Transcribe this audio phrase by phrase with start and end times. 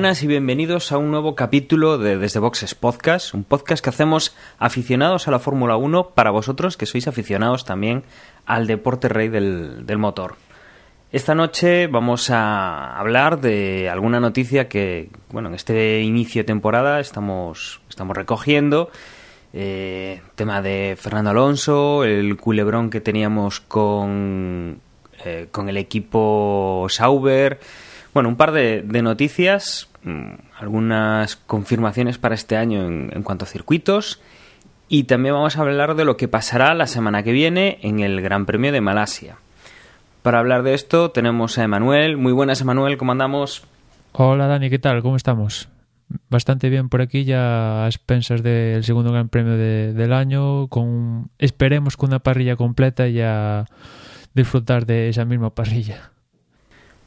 [0.00, 4.34] buenas y bienvenidos a un nuevo capítulo de Desde Boxes Podcast, un podcast que hacemos
[4.58, 8.04] aficionados a la Fórmula 1 para vosotros que sois aficionados también
[8.46, 10.36] al deporte rey del, del motor.
[11.12, 16.98] Esta noche vamos a hablar de alguna noticia que, bueno, en este inicio de temporada
[16.98, 18.90] estamos, estamos recogiendo.
[19.52, 24.80] Eh, tema de Fernando Alonso, el culebrón que teníamos con,
[25.26, 27.60] eh, con el equipo Sauber
[28.12, 29.88] bueno, un par de, noticias,
[30.58, 34.20] algunas confirmaciones para este año en, cuanto a circuitos
[34.88, 38.20] y también vamos a hablar de lo que pasará la semana que viene en el
[38.20, 39.36] Gran Premio de Malasia.
[40.22, 42.16] Para hablar de esto tenemos a Emanuel.
[42.16, 43.64] Muy buenas, Emanuel, ¿cómo andamos?
[44.12, 45.02] Hola, Dani, ¿qué tal?
[45.02, 45.68] ¿Cómo estamos?
[46.28, 50.68] Bastante bien por aquí, ya a expensas del segundo Gran Premio de, del año,
[51.38, 53.66] esperemos con una parrilla completa y a
[54.34, 56.10] disfrutar de esa misma parrilla.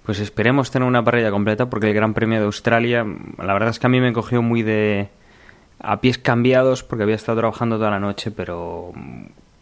[0.05, 3.05] Pues esperemos tener una parrilla completa porque el Gran Premio de Australia,
[3.37, 5.09] la verdad es que a mí me cogió muy de
[5.79, 8.91] a pies cambiados porque había estado trabajando toda la noche, pero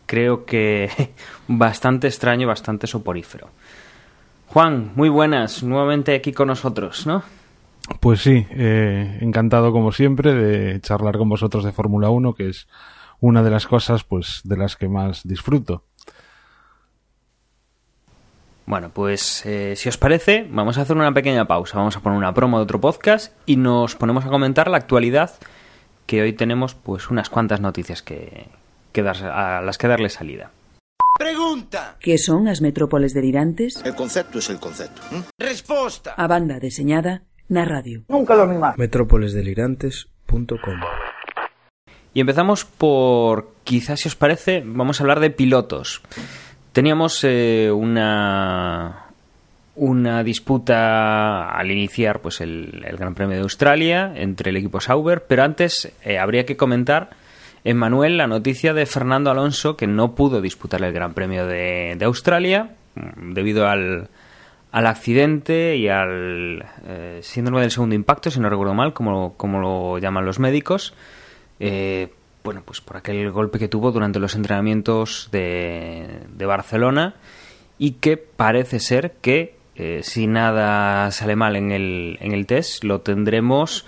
[0.05, 0.89] creo que
[1.47, 3.49] bastante extraño, bastante soporífero.
[4.47, 7.23] Juan, muy buenas, nuevamente aquí con nosotros, ¿no?
[7.99, 12.67] Pues sí, eh, encantado como siempre de charlar con vosotros de Fórmula 1, que es
[13.19, 15.83] una de las cosas pues de las que más disfruto.
[18.71, 21.77] Bueno, pues eh, si os parece, vamos a hacer una pequeña pausa.
[21.77, 25.31] Vamos a poner una promo de otro podcast y nos ponemos a comentar la actualidad,
[26.05, 28.47] que hoy tenemos pues unas cuantas noticias que,
[28.93, 30.51] que dar, a las que darle salida.
[31.19, 31.97] Pregunta.
[31.99, 33.83] Que son as metrópoles delirantes?
[33.83, 35.01] El concepto es el concepto.
[35.11, 35.21] ¿eh?
[35.37, 36.13] Resposta.
[36.15, 38.05] A banda deseñada na radio.
[38.07, 38.77] Nunca dormí más.
[38.77, 40.79] metrópolesdelirantes.com
[42.13, 46.01] Y empezamos por, quizás si os parece, vamos a hablar de pilotos.
[46.73, 49.07] Teníamos eh, una
[49.75, 55.23] una disputa al iniciar pues el, el, Gran Premio de Australia entre el equipo Sauber,
[55.27, 57.11] pero antes eh, habría que comentar
[57.63, 61.95] en Manuel la noticia de Fernando Alonso que no pudo disputar el Gran Premio de,
[61.97, 62.71] de Australia
[63.15, 64.09] debido al,
[64.71, 69.59] al, accidente y al eh, síndrome del segundo impacto, si no recuerdo mal, como, como
[69.59, 70.93] lo llaman los médicos.
[71.59, 72.09] Eh,
[72.43, 77.15] bueno, pues por aquel golpe que tuvo durante los entrenamientos de, de Barcelona
[77.77, 82.83] y que parece ser que eh, si nada sale mal en el, en el test
[82.83, 83.85] lo tendremos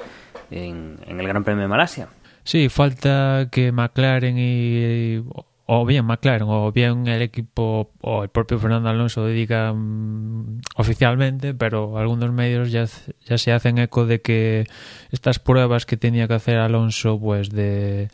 [0.49, 2.09] en, el Gran Premio de Malasia.
[2.43, 5.23] Sí, falta que McLaren y
[5.65, 11.53] o bien McLaren o bien el equipo o el propio Fernando Alonso digan um, oficialmente,
[11.53, 12.85] pero algunos medios ya,
[13.25, 14.65] ya se hacen eco de que
[15.11, 18.09] estas pruebas que tenía que hacer Alonso pues de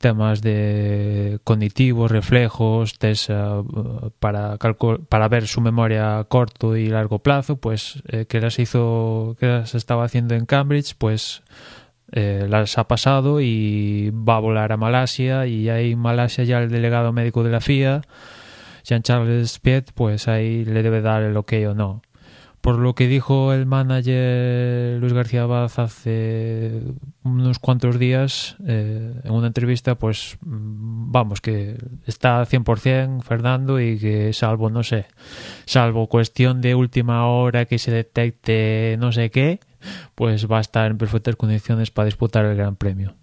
[0.00, 7.18] temas de cognitivos, reflejos, test uh, para para ver su memoria a corto y largo
[7.18, 11.42] plazo, pues eh, que las hizo que las estaba haciendo en Cambridge, pues
[12.12, 16.60] eh, las ha pasado y va a volar a Malasia y ahí en Malasia ya
[16.60, 18.00] el delegado médico de la FIA,
[18.84, 22.00] Jean-Charles Piet, pues ahí le debe dar el ok o no.
[22.60, 26.82] Por lo que dijo el manager Luis García Baz hace
[27.22, 34.32] unos cuantos días eh, en una entrevista, pues vamos, que está 100% Fernando y que
[34.34, 35.06] salvo, no sé,
[35.64, 39.60] salvo cuestión de última hora que se detecte no sé qué,
[40.14, 43.14] pues va a estar en perfectas condiciones para disputar el Gran Premio.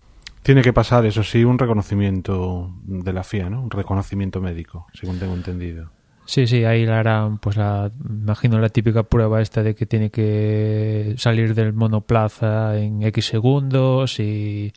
[0.41, 3.61] Tiene que pasar, eso sí, un reconocimiento de la FIA, ¿no?
[3.61, 5.91] Un reconocimiento médico, según tengo entendido.
[6.27, 10.09] Sí, sí, ahí la harán, pues la, imagino la típica prueba esta de que tiene
[10.11, 14.73] que salir del monoplaza en X segundos y,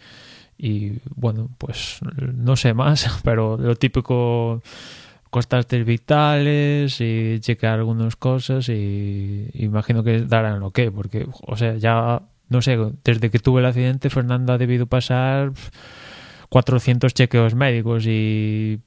[0.57, 1.99] y bueno, pues
[2.35, 4.63] no sé más, pero lo típico
[5.31, 11.75] constantes vitales y checar algunas cosas y imagino que darán lo que, porque, o sea,
[11.77, 15.51] ya, no sé, desde que tuve el accidente Fernando ha debido pasar
[16.49, 18.81] 400 chequeos médicos y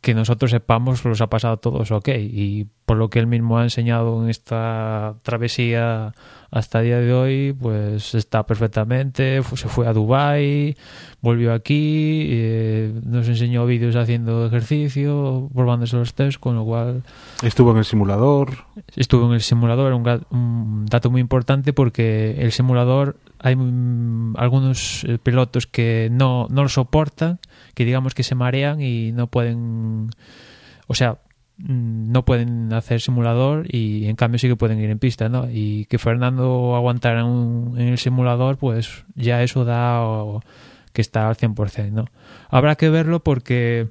[0.00, 2.08] que nosotros sepamos los ha pasado todos ok.
[2.18, 6.14] Y por lo que él mismo ha enseñado en esta travesía
[6.50, 9.42] hasta el día de hoy pues está perfectamente.
[9.54, 10.76] Se fue a Dubai
[11.20, 17.02] volvió aquí eh, nos enseñó vídeos haciendo ejercicio probándose los test con lo cual
[17.42, 18.64] estuvo en el simulador.
[18.96, 23.56] Estuvo en el simulador un, un dato muy importante porque el simulador hay
[24.36, 27.38] algunos eh, pilotos que no, no lo soportan,
[27.74, 30.10] que digamos que se marean y no pueden,
[30.86, 31.18] o sea,
[31.58, 35.48] mm, no pueden hacer simulador y en cambio sí que pueden ir en pista, ¿no?
[35.50, 40.02] Y que Fernando aguantara en, en el simulador, pues ya eso da
[40.92, 42.06] que está al 100%, ¿no?
[42.48, 43.88] Habrá que verlo porque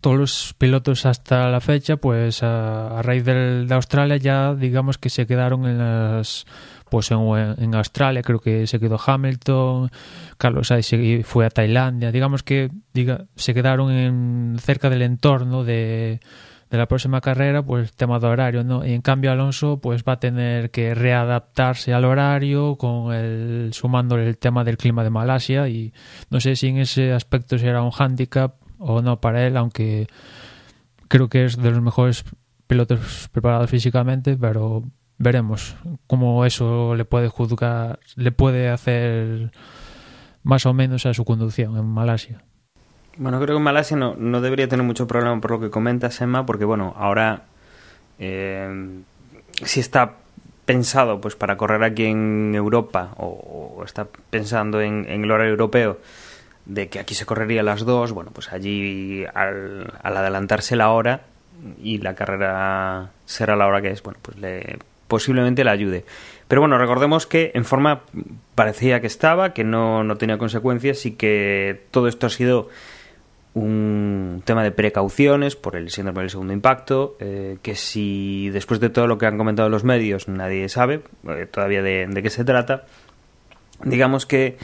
[0.00, 4.98] todos los pilotos hasta la fecha, pues a, a raíz del, de Australia ya digamos
[4.98, 6.46] que se quedaron en las
[6.90, 7.18] pues en,
[7.58, 9.90] en, Australia creo que se quedó Hamilton,
[10.38, 10.90] Carlos Sainz
[11.24, 16.20] fue a Tailandia, digamos que diga, se quedaron en, cerca del entorno de,
[16.70, 18.84] de la próxima carrera, pues tema de horario, ¿no?
[18.84, 24.16] Y en cambio Alonso pues va a tener que readaptarse al horario con el sumando
[24.16, 25.92] el tema del clima de Malasia y
[26.30, 30.06] no sé si en ese aspecto será un hándicap o no para él, aunque
[31.08, 32.24] creo que es de los mejores
[32.66, 34.84] pilotos preparados físicamente, pero
[35.18, 35.76] veremos
[36.06, 39.50] cómo eso le puede juzgar, le puede hacer
[40.42, 42.42] más o menos a su conducción en Malasia.
[43.16, 46.20] Bueno, creo que en Malasia no, no debería tener mucho problema por lo que comentas,
[46.20, 47.44] Emma, porque bueno, ahora
[48.18, 49.00] eh,
[49.64, 50.16] si está
[50.66, 55.98] pensado pues para correr aquí en Europa o, está pensando en, en, el horario europeo
[56.64, 60.90] de que aquí se correría a las dos, bueno, pues allí al, al adelantarse la
[60.90, 61.22] hora
[61.78, 66.04] y la carrera será la hora que es, bueno, pues le posiblemente le ayude.
[66.48, 68.02] Pero bueno, recordemos que en forma
[68.54, 72.68] parecía que estaba, que no, no tenía consecuencias y que todo esto ha sido
[73.56, 78.90] un tema de precauciones por el síndrome del segundo impacto, eh, que si después de
[78.90, 82.44] todo lo que han comentado los medios nadie sabe eh, todavía de, de, qué se
[82.44, 82.84] trata,
[83.82, 84.58] digamos que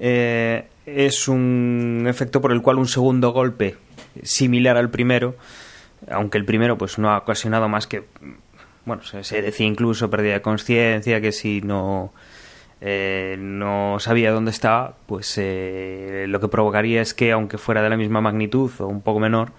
[0.00, 3.76] eh, es un efecto por el cual un segundo golpe
[4.22, 5.36] similar al primero,
[6.10, 8.04] aunque el primero pues no ha ocasionado más que
[8.88, 12.12] bueno, se, decía incluso pérdida de conciencia, que si no,
[12.80, 17.90] eh, no sabía dónde estaba, pues eh, lo que provocaría es que, aunque fuera de
[17.90, 19.52] la misma magnitud o un poco menor,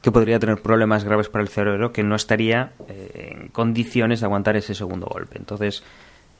[0.00, 4.26] que podría tener problemas graves para el cerebro, que no estaría eh, en condiciones de
[4.26, 5.38] aguantar ese segundo golpe.
[5.38, 5.82] Entonces,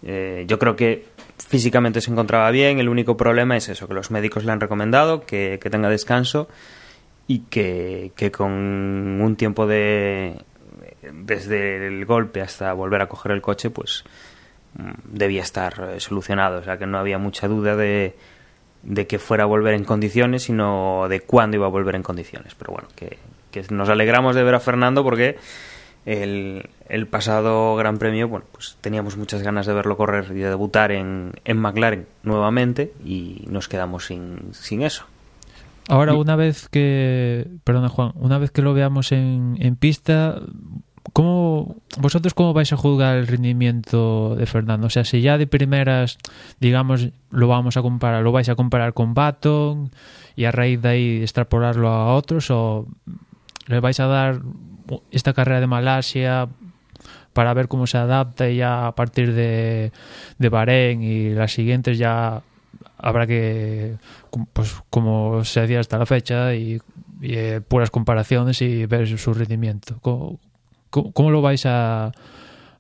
[0.05, 1.06] eh, yo creo que
[1.38, 5.26] físicamente se encontraba bien, el único problema es eso, que los médicos le han recomendado
[5.26, 6.49] que, que tenga descanso
[7.26, 10.41] y que, que con un tiempo de
[11.12, 14.05] desde el golpe hasta volver a coger el coche, pues
[14.75, 16.58] mm, debía estar eh, solucionado.
[16.58, 18.16] O sea que no había mucha duda de,
[18.82, 22.55] de que fuera a volver en condiciones, sino de cuándo iba a volver en condiciones.
[22.55, 23.19] Pero bueno, que,
[23.50, 25.37] que nos alegramos de ver a Fernando porque
[26.06, 30.49] el, el, pasado Gran Premio, bueno, pues teníamos muchas ganas de verlo correr y de
[30.49, 35.05] debutar en, en McLaren nuevamente y nos quedamos sin, sin eso.
[35.88, 40.40] Ahora, una vez que, perdona Juan, una vez que lo veamos en, en pista,
[41.12, 44.87] ¿Cómo, ¿Vosotros cómo vais a juzgar el rendimiento de Fernando?
[44.87, 46.19] O sea, si ya de primeras,
[46.60, 49.91] digamos, lo vamos a comparar, lo vais a comparar con Baton
[50.36, 52.86] y a raíz de ahí extrapolarlo a otros, o
[53.67, 54.41] le vais a dar
[55.10, 56.48] esta carrera de Malasia
[57.32, 59.93] para ver cómo se adapta y ya a partir de,
[60.38, 62.43] de Bahrein y las siguientes ya
[62.98, 63.96] habrá que,
[64.53, 66.81] pues como se hacía hasta la fecha, y,
[67.22, 69.98] eh, puras comparaciones y ver su rendimiento.
[70.00, 70.38] ¿Cómo,
[70.90, 72.12] ¿Cómo, lo vais a,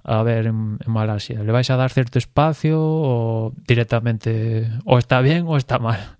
[0.04, 1.42] a ver en, Malasia?
[1.42, 6.16] ¿Le vais a dar cierto espacio o directamente o está bien o está mal?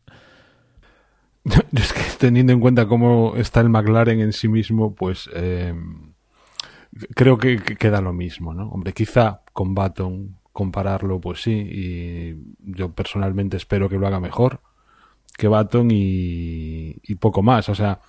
[1.72, 5.74] Es que teniendo en cuenta cómo está el McLaren en sí mismo, pues eh,
[7.14, 8.68] creo que, que, queda lo mismo, ¿no?
[8.68, 14.60] Hombre, quizá con Baton compararlo, pues sí, y yo personalmente espero que lo haga mejor
[15.38, 17.68] que Baton y, y poco más.
[17.68, 18.00] O sea,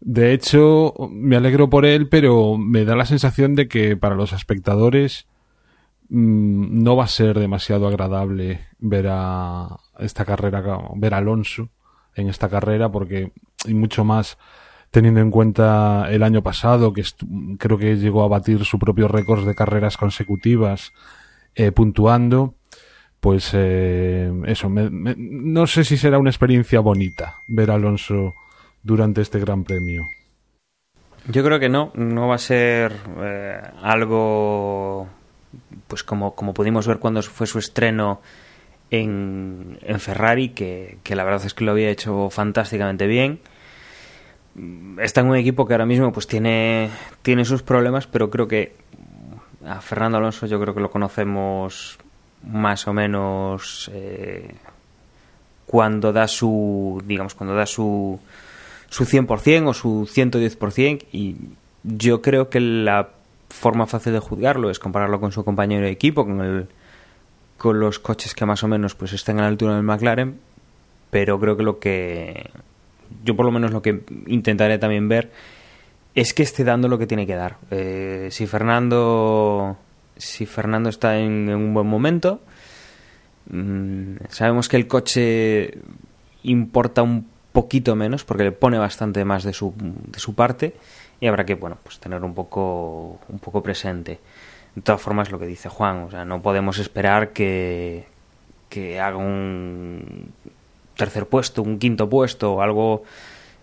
[0.00, 4.32] de hecho, me alegro por él, pero me da la sensación de que para los
[4.32, 5.26] espectadores
[6.08, 10.62] mmm, no va a ser demasiado agradable ver a esta carrera,
[10.96, 11.70] ver a Alonso
[12.14, 13.32] en esta carrera, porque
[13.66, 14.38] y mucho más
[14.90, 17.02] teniendo en cuenta el año pasado, que
[17.58, 20.92] creo que llegó a batir su propio récord de carreras consecutivas,
[21.56, 22.54] eh, puntuando,
[23.18, 28.34] pues eh, eso, me, me, no sé si será una experiencia bonita ver a Alonso
[28.84, 30.06] durante este Gran Premio?
[31.26, 35.08] Yo creo que no, no va a ser eh, algo
[35.88, 38.20] pues como, como pudimos ver cuando fue su estreno
[38.90, 43.40] en, en Ferrari, que, que, la verdad es que lo había hecho fantásticamente bien.
[44.98, 46.90] Está en un equipo que ahora mismo pues tiene,
[47.22, 48.76] tiene sus problemas, pero creo que
[49.66, 51.98] a Fernando Alonso yo creo que lo conocemos
[52.46, 54.54] más o menos eh,
[55.66, 58.20] cuando da su digamos cuando da su
[58.94, 61.34] su 100% o su 110% y
[61.82, 63.08] yo creo que la
[63.48, 66.68] forma fácil de juzgarlo es compararlo con su compañero de equipo, con el
[67.58, 70.38] con los coches que más o menos pues están a la altura del McLaren,
[71.10, 72.50] pero creo que lo que
[73.24, 75.32] yo por lo menos lo que intentaré también ver
[76.14, 77.56] es que esté dando lo que tiene que dar.
[77.72, 79.76] Eh, si Fernando
[80.16, 82.42] si Fernando está en, un buen momento,
[83.50, 85.78] mm, sabemos que el coche
[86.44, 90.74] importa un poquito menos porque le pone bastante más de su, de su parte
[91.20, 94.18] y habrá que bueno pues tener un poco un poco presente.
[94.74, 98.06] De todas formas lo que dice Juan o sea no podemos esperar que
[98.68, 100.32] que haga un
[100.96, 103.04] tercer puesto un quinto puesto o algo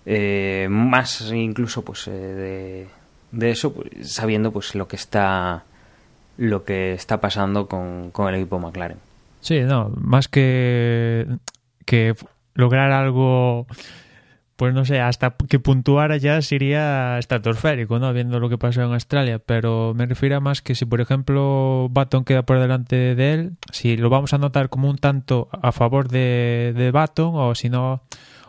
[0.05, 2.87] eh, más incluso pues eh,
[3.31, 5.65] de, eso pues, sabiendo pues lo que está
[6.37, 8.99] lo que está pasando con, con el equipo McLaren.
[9.41, 11.27] Sí no más que
[11.85, 12.15] que
[12.53, 13.67] lograr algo,
[14.55, 18.13] pues no sé, hasta que puntuara ya sería estratosférico, ¿no?
[18.13, 21.87] Viendo lo que pasó en Australia, pero me refiero a más que si, por ejemplo,
[21.91, 25.71] Baton queda por delante de él, si lo vamos a notar como un tanto a
[25.71, 28.03] favor de, de Baton o si no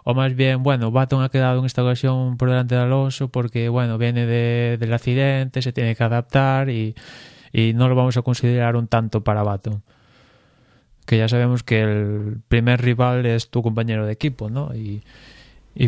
[0.04, 3.68] o más bien, bueno, Baton ha quedado en esta ocasión por delante de Alonso porque,
[3.68, 6.96] bueno, viene de, del accidente, se tiene que adaptar y,
[7.52, 9.82] y no lo vamos a considerar un tanto para Baton
[11.06, 14.72] que ya sabemos que el primer rival es tu compañero de equipo, ¿no?
[14.74, 15.02] Y,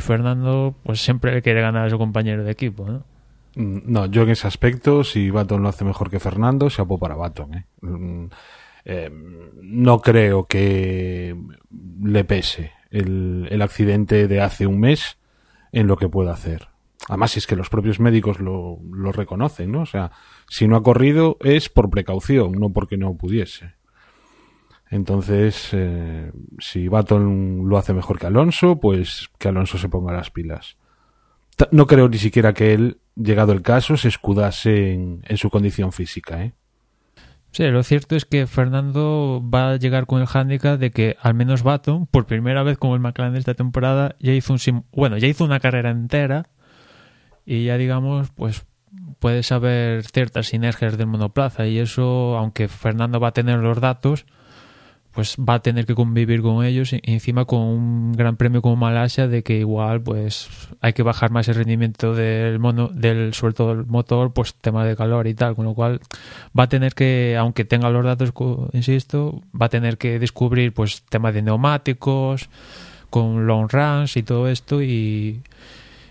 [0.01, 3.05] Fernando, pues siempre le quiere ganar a su compañero de equipo, ¿no?
[3.55, 6.99] Mm, no, yo en ese aspecto, si Baton lo hace mejor que Fernando, se apó
[6.99, 7.55] para Baton.
[7.55, 7.65] ¿eh?
[7.83, 8.27] Mm,
[8.87, 9.11] eh,
[9.63, 11.37] no creo que
[12.03, 15.19] le pese el, el, accidente de hace un mes
[15.73, 16.69] en lo que pueda hacer.
[17.09, 19.83] Además, es que los propios médicos lo, lo reconocen, ¿no?
[19.83, 20.13] O sea,
[20.49, 23.74] si no ha corrido es por precaución, no porque no pudiese.
[24.91, 30.31] Entonces, eh, si Baton lo hace mejor que Alonso, pues que Alonso se ponga las
[30.31, 30.77] pilas.
[31.71, 36.43] No creo ni siquiera que él, llegado el caso, se escudase en, su condición física.
[36.43, 36.53] ¿eh?
[37.53, 41.35] Sí, lo cierto es que Fernando va a llegar con el hándicap de que al
[41.35, 45.17] menos Baton, por primera vez con el McLaren de esta temporada, ya hizo un bueno,
[45.19, 46.49] ya hizo una carrera entera
[47.47, 48.67] y ya digamos, pues
[49.21, 54.27] puede saber ciertas sinergias del monoplaza y eso, aunque Fernando va a tener los datos,
[55.15, 58.75] pues va a tener que convivir con ellos y encima con un gran premio como
[58.75, 60.49] Malasia de que igual pues
[60.81, 64.97] hay que bajar más el rendimiento del mono del sobre todo motor pues tema de
[64.97, 66.01] calor y tal con lo cual
[66.59, 68.33] va a tener que aunque tenga los datos
[68.73, 72.49] insisto va a tener que descubrir pues tema de neumáticos
[73.09, 75.43] con long runs y todo esto y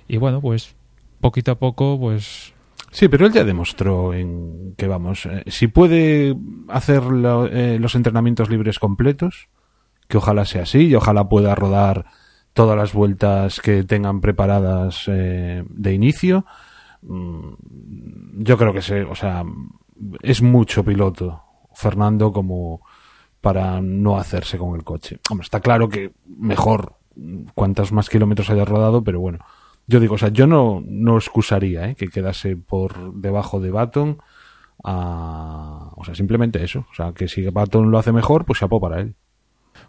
[0.07, 0.75] y bueno pues
[1.19, 2.53] poquito a poco pues
[2.93, 7.01] Sí, pero él ya demostró en que, vamos, eh, si puede hacer
[7.51, 9.49] eh, los entrenamientos libres completos,
[10.07, 12.05] que ojalá sea así y ojalá pueda rodar
[12.53, 16.45] todas las vueltas que tengan preparadas eh, de inicio.
[17.01, 19.43] Mm, yo creo que se, o sea,
[20.21, 21.41] es mucho piloto
[21.73, 22.81] Fernando como
[23.41, 25.19] para no hacerse con el coche.
[25.31, 26.93] Hombre, está claro que mejor
[27.55, 29.39] cuantos más kilómetros haya rodado, pero bueno,
[29.87, 31.95] yo digo, o sea, yo no, no excusaría ¿eh?
[31.95, 34.17] que quedase por debajo de Baton.
[34.83, 36.85] o sea, simplemente eso.
[36.91, 39.15] O sea, que si Baton lo hace mejor, pues se apó para él.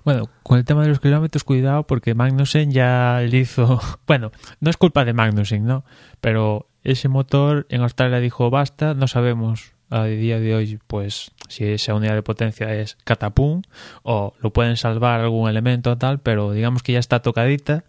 [0.04, 3.80] Bueno, con el tema de los kilómetros, cuidado, porque Magnussen ya le hizo.
[4.06, 5.84] Bueno, no es culpa de Magnussen, ¿no?
[6.20, 11.64] Pero ese motor en Australia dijo basta, no sabemos a día de hoy, pues, si
[11.64, 13.62] esa unidad de potencia es catapum
[14.02, 17.84] o lo pueden salvar algún elemento o tal, pero digamos que ya está tocadita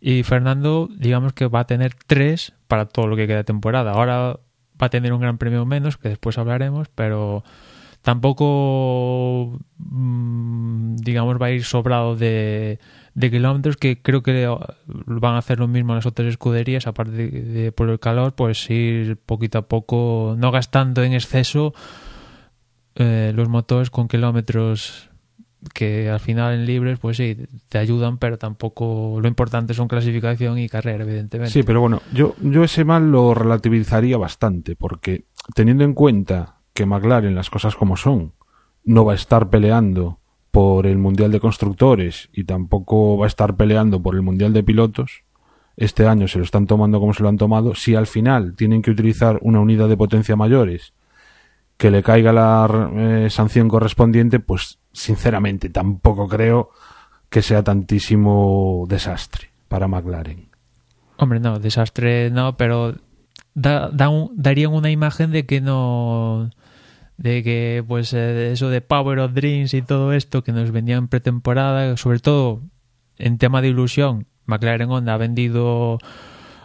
[0.00, 3.92] y Fernando, digamos que va a tener tres para todo lo que queda de temporada.
[3.92, 4.38] Ahora
[4.80, 7.42] va a tener un gran premio menos, que después hablaremos, pero
[8.02, 12.78] tampoco, mm, digamos, va a ir sobrado de,
[13.14, 14.46] de, kilómetros, que creo que
[14.86, 19.16] van a hacer lo mismo las otras escuderías, aparte de, por el calor, pues ir
[19.16, 21.74] poquito a poco, no gastando en exceso
[22.94, 25.07] eh, los motores con kilómetros
[25.74, 27.36] que al final en libres, pues sí,
[27.68, 31.52] te ayudan, pero tampoco lo importante son clasificación y carrera, evidentemente.
[31.52, 35.24] Sí, pero bueno, yo, yo ese mal lo relativizaría bastante, porque
[35.54, 38.32] teniendo en cuenta que McLaren, las cosas como son,
[38.84, 43.56] no va a estar peleando por el Mundial de Constructores y tampoco va a estar
[43.56, 45.24] peleando por el Mundial de Pilotos,
[45.76, 48.82] este año se lo están tomando como se lo han tomado, si al final tienen
[48.82, 50.92] que utilizar una unidad de potencia mayores
[51.76, 56.70] que le caiga la eh, sanción correspondiente, pues sinceramente tampoco creo
[57.28, 60.48] que sea tantísimo desastre para McLaren.
[61.16, 62.94] Hombre, no, desastre no, pero
[63.54, 63.90] da,
[64.34, 66.50] darían una imagen de que no
[67.16, 70.98] de que pues eh, eso de Power of Dreams y todo esto que nos vendían
[70.98, 72.62] en pretemporada, sobre todo
[73.18, 75.98] en tema de ilusión, McLaren Honda ha vendido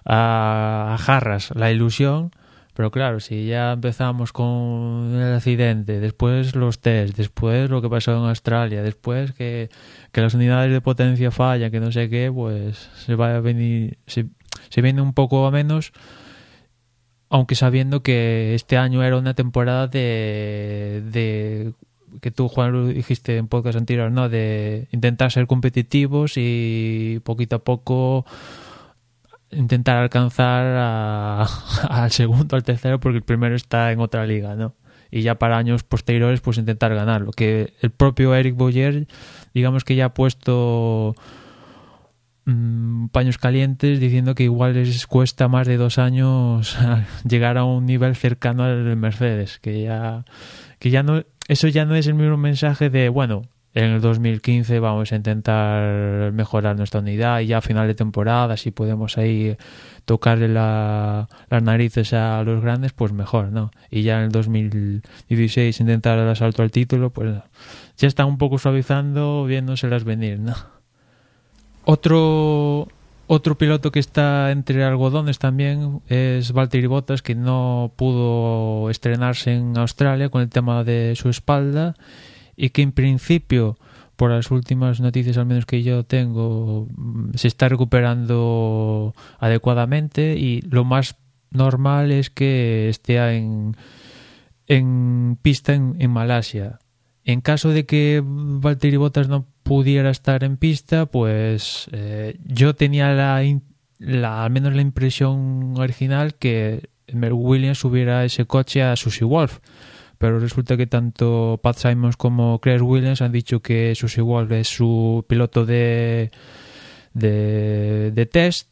[0.05, 2.31] a jarras la ilusión
[2.73, 8.11] pero claro, si ya empezamos con el accidente, después los test, después lo que pasó
[8.11, 9.69] en Australia, después que,
[10.13, 14.27] las unidades de potencia fallan, que no sé qué, pues se va a venir, se,
[14.81, 15.93] viene un poco a menos
[17.29, 21.73] aunque sabiendo que este año era una temporada de, de
[22.21, 24.29] que tú, Juan, lo dijiste en podcast anterior, ¿no?
[24.29, 28.25] De intentar ser competitivos y poquito a poco
[29.55, 31.47] intentar alcanzar a-
[31.89, 34.75] al segundo, al tercero, porque el primero está en otra liga, ¿no?
[35.11, 37.31] Y ya para años posteriores, pues intentar ganarlo.
[37.31, 39.07] Que el propio Eric Boyer,
[39.53, 41.15] digamos que ya ha puesto
[42.45, 46.77] mm, paños calientes diciendo que igual les cuesta más de dos años
[47.29, 50.25] llegar a un nivel cercano al de Mercedes, que ya,
[50.79, 53.43] que ya no, eso ya no es el mismo mensaje de, bueno,
[53.75, 58.55] en el 2015 vamos a intentar mejorar nuestra unidad y ya a final de temporada,
[58.57, 59.57] si podemos ahí
[60.05, 63.71] tocarle la- las narices a los grandes, pues mejor, ¿no?
[63.89, 67.35] Y ya en el 2016 intentar el asalto al título, pues
[67.97, 70.53] ya están un poco suavizando, viéndoselas venir, ¿no?
[71.85, 72.87] Otro
[73.27, 79.77] otro piloto que está entre algodones también es Valtteri Bottas, que no pudo estrenarse en
[79.77, 81.95] Australia con el tema de su espalda
[82.55, 83.77] y que en principio,
[84.15, 90.61] por las últimas noticias al menos que yo tengo, mm, se está recuperando adecuadamente y
[90.61, 91.15] lo más
[91.51, 93.75] normal es que esté en,
[94.67, 96.79] en pista en, Malasia.
[97.23, 103.13] En caso de que Valtteri Bottas no pudiera estar en pista, pues eh, yo tenía
[103.13, 103.41] la,
[103.99, 109.59] la, al menos la impresión original que Merck Williams subiera ese coche a Susie Wolf.
[110.17, 114.67] Pero resulta que tanto Pat Simons como Claire Williams han dicho que Susie Wolf es
[114.67, 116.31] su piloto de,
[117.13, 118.69] de, de test,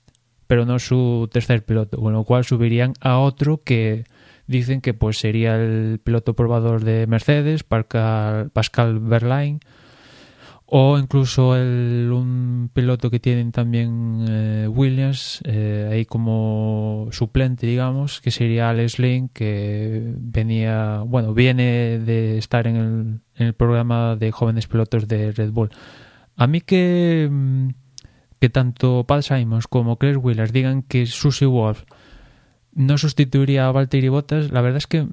[0.48, 4.06] pero no su tercer piloto, con lo cual subirían a otro que
[4.48, 9.00] dicen que pues sería el piloto probador de Mercedes, Pascal, Pascal
[10.74, 18.22] o incluso el, un piloto que tienen también eh, Williams, eh, ahí como suplente, digamos,
[18.22, 24.16] que sería Alex Lane, que venía, bueno, viene de estar en el, en el programa
[24.16, 25.72] de jóvenes pilotos de Red Bull.
[26.38, 27.68] A mí que, mm,
[28.40, 31.84] que tanto Pat Simons como Claire Williams digan que Susie Wolf
[32.72, 35.06] no sustituiría a Valtteri Bottas, la verdad es que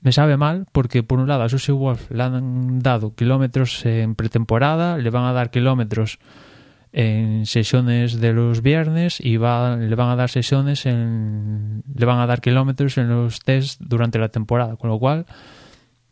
[0.00, 4.14] me sabe mal porque por un lado a Susie Wolf le han dado kilómetros en
[4.14, 6.18] pretemporada, le van a dar kilómetros
[6.92, 12.20] en sesiones de los viernes y va, le van a dar sesiones en le van
[12.20, 15.26] a dar kilómetros en los test durante la temporada, con lo cual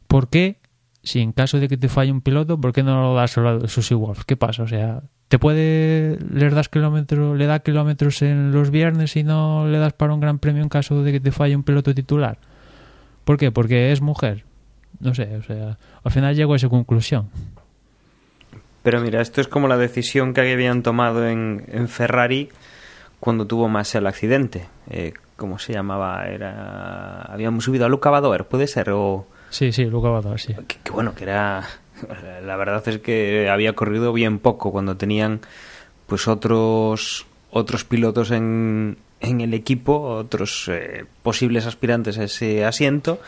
[0.06, 0.58] ¿por qué
[1.02, 3.68] si en caso de que te falle un piloto, ¿por qué no lo das a
[3.68, 4.24] Susie Wolf?
[4.24, 4.62] ¿Qué pasa?
[4.62, 9.66] O sea, te puede le das kilómetros, le da kilómetros en los viernes y no
[9.68, 12.38] le das para un gran premio en caso de que te falle un piloto titular.
[13.24, 13.50] ¿Por qué?
[13.50, 14.44] Porque es mujer.
[15.00, 17.28] No sé, o sea, al final llego a esa conclusión.
[18.82, 22.50] Pero mira, esto es como la decisión que habían tomado en, en Ferrari
[23.18, 24.66] cuando tuvo más el accidente.
[24.90, 26.26] Eh, ¿Cómo se llamaba?
[26.26, 30.54] Era habíamos subido a Luca Badoer, puede ser o Sí, sí, Luca Badoer, sí.
[30.68, 31.64] que, que bueno, que era
[32.44, 35.40] la verdad es que había corrido bien poco cuando tenían
[36.06, 43.20] pues otros otros pilotos en, en el equipo, otros eh, posibles aspirantes a ese asiento,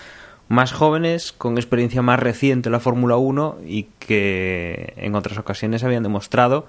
[0.48, 5.82] más jóvenes, con experiencia más reciente en la Fórmula 1 y que en otras ocasiones
[5.82, 6.68] habían demostrado,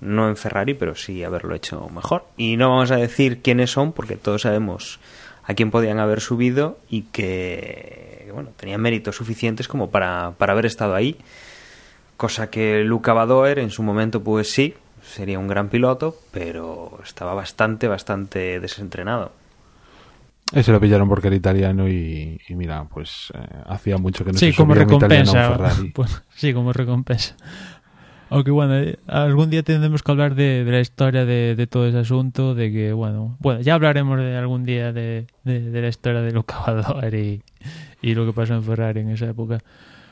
[0.00, 2.26] no en Ferrari, pero sí haberlo hecho mejor.
[2.36, 5.00] Y no vamos a decir quiénes son, porque todos sabemos
[5.44, 10.66] a quién podían haber subido y que bueno, tenían méritos suficientes como para, para haber
[10.66, 11.16] estado ahí.
[12.16, 14.74] Cosa que Luca Badoer en su momento, pues sí,
[15.16, 19.32] sería un gran piloto, pero estaba bastante, bastante desentrenado.
[20.52, 24.38] Ese lo pillaron porque era italiano y, y mira, pues eh, hacía mucho que no
[24.38, 25.50] sí, se como subía un recompensa.
[25.50, 25.90] Ferrari.
[25.94, 27.34] Pues, sí, como recompensa.
[28.28, 31.86] Aunque bueno, eh, algún día tendremos que hablar de, de la historia de, de todo
[31.86, 35.88] ese asunto, de que bueno, bueno, ya hablaremos de algún día de, de, de la
[35.88, 37.42] historia de Luca Badoer y,
[38.02, 39.60] y lo que pasó en Ferrari en esa época.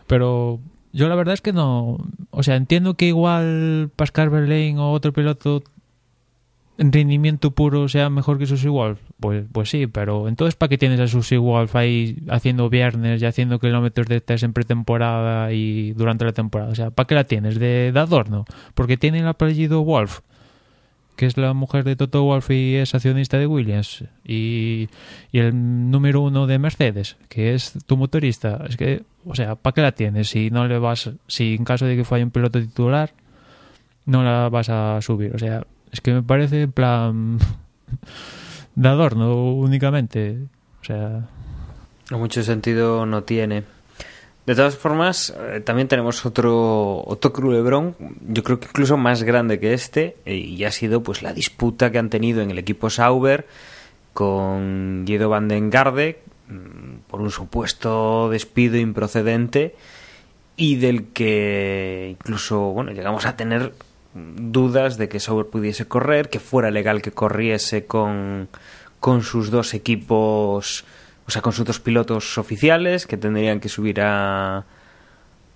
[0.07, 0.61] Pero
[0.95, 1.99] yo la verdad es que no,
[2.31, 5.63] o sea, entiendo que igual Pascal Verlaine o otro piloto
[6.79, 10.79] en rendimiento puro sea mejor que Susie Wolf, pues, pues sí, pero entonces ¿para qué
[10.79, 15.93] tienes a Susie Wolf ahí haciendo viernes y haciendo kilómetros de test en pretemporada y
[15.95, 16.71] durante la temporada?
[16.71, 17.59] O sea, ¿para qué la tienes?
[17.59, 18.45] De, de adorno.
[18.75, 20.21] Porque tiene el apellido Wolf,
[21.17, 24.89] que es la mujer de Toto Wolf y es accionista de Williams, y,
[25.33, 28.65] y el número uno de Mercedes, que es tu motorista.
[28.69, 30.31] Es que, o sea, ¿para qué la tienes?
[30.31, 33.13] Si no le vas, si en caso de que falle un piloto titular,
[34.07, 35.35] no la vas a subir.
[35.35, 37.39] O sea, es que me parece en plan
[38.75, 40.39] de adorno únicamente.
[40.81, 41.29] O sea,
[42.11, 43.65] Mucho sentido no tiene.
[44.47, 47.97] De todas formas, eh, también tenemos otro, otro culebrón,
[48.29, 51.91] yo creo que incluso más grande que este, eh, y ha sido pues la disputa
[51.91, 53.47] que han tenido en el equipo Sauber
[54.13, 59.75] con Guido Van den Garde mm, por un supuesto despido improcedente
[60.57, 63.73] y del que incluso bueno llegamos a tener
[64.15, 68.49] dudas de que Sauber pudiese correr, que fuera legal que corriese con,
[69.01, 70.85] con sus dos equipos,
[71.27, 74.65] o sea, con sus dos pilotos oficiales, que tendrían que subir a,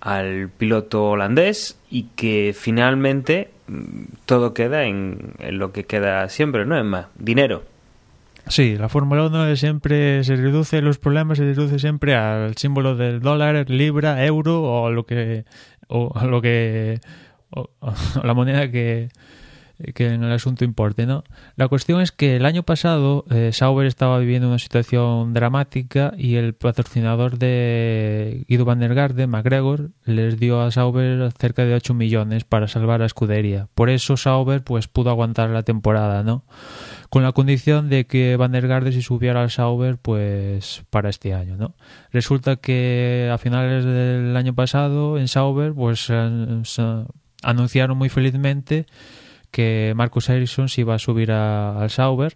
[0.01, 6.65] al piloto holandés y que finalmente mm, todo queda en, en lo que queda siempre,
[6.65, 6.77] ¿no?
[6.77, 7.63] En más, dinero.
[8.47, 13.19] Sí, la Fórmula 1 siempre se reduce, los problemas se reduce siempre al símbolo del
[13.19, 15.45] dólar, libra, euro o lo que
[15.87, 16.99] o lo que
[17.51, 19.09] o, o la moneda que,
[19.93, 21.23] que en el asunto importe, ¿no?
[21.55, 26.35] La cuestión es que el año pasado eh, Sauber estaba viviendo una situación dramática y
[26.35, 31.93] el patrocinador de Guido van der Garde, McGregor, les dio a Sauber cerca de 8
[31.93, 33.67] millones para salvar a escudería.
[33.73, 36.43] Por eso Sauber pues pudo aguantar la temporada, ¿no?
[37.09, 41.33] Con la condición de que Van der Garde se subiera al Sauber pues para este
[41.33, 41.75] año, ¿no?
[42.11, 46.11] Resulta que a finales del año pasado en Sauber pues
[47.41, 48.85] anunciaron muy felizmente
[49.51, 52.35] que Marcus Ericsson se iba a subir a, al Sauber.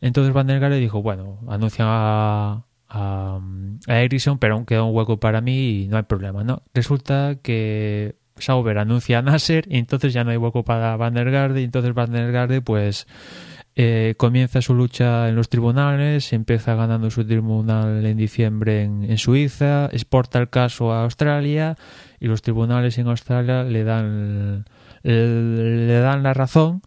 [0.00, 3.40] Entonces Van der Garde dijo, bueno, anuncian a, a,
[3.86, 6.62] a Ericsson, pero aún queda un hueco para mí y no hay problema, ¿no?
[6.74, 11.30] Resulta que Sauber anuncia a Nasser y entonces ya no hay hueco para Van der
[11.30, 13.06] Garde y entonces Van der Garde pues
[13.74, 19.18] eh, comienza su lucha en los tribunales, empieza ganando su tribunal en diciembre en, en,
[19.18, 21.76] Suiza, exporta el caso a Australia
[22.20, 24.64] y los tribunales en Australia le dan
[25.12, 26.82] le dan la razón.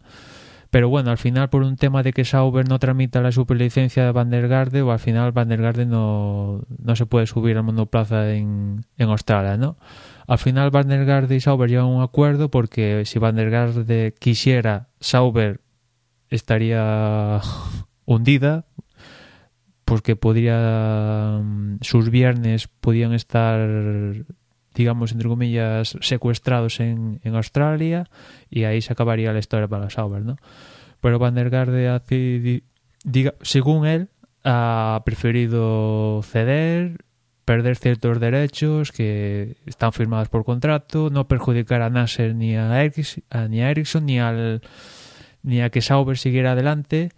[0.70, 4.12] Pero bueno, al final por un tema de que Sauber no tramita la superlicencia de
[4.12, 5.48] Van o al final Van
[5.88, 9.76] no, no se puede subir al monoplaza en, en Australia, ¿no?
[10.28, 13.36] Al final Van y Sauber llegan a un acuerdo porque si Van
[14.20, 15.60] quisiera, Sauber
[16.28, 17.40] estaría
[18.04, 18.66] hundida,
[19.84, 21.42] porque podría
[21.80, 23.58] sus viernes podían estar
[24.74, 28.08] digamos, entre comillas, secuestrados en, en Australia
[28.50, 30.36] y ahí se acabaría la historia para Sauber, ¿no?
[31.00, 31.50] Pero Van der
[33.42, 34.08] según él,
[34.44, 37.04] ha preferido ceder,
[37.44, 43.24] perder ciertos derechos que están firmados por contrato, no perjudicar a Nasser ni a, Ericsson,
[43.48, 44.18] ni a Ericsson ni,
[45.42, 47.10] ni a que Sauber siguiera adelante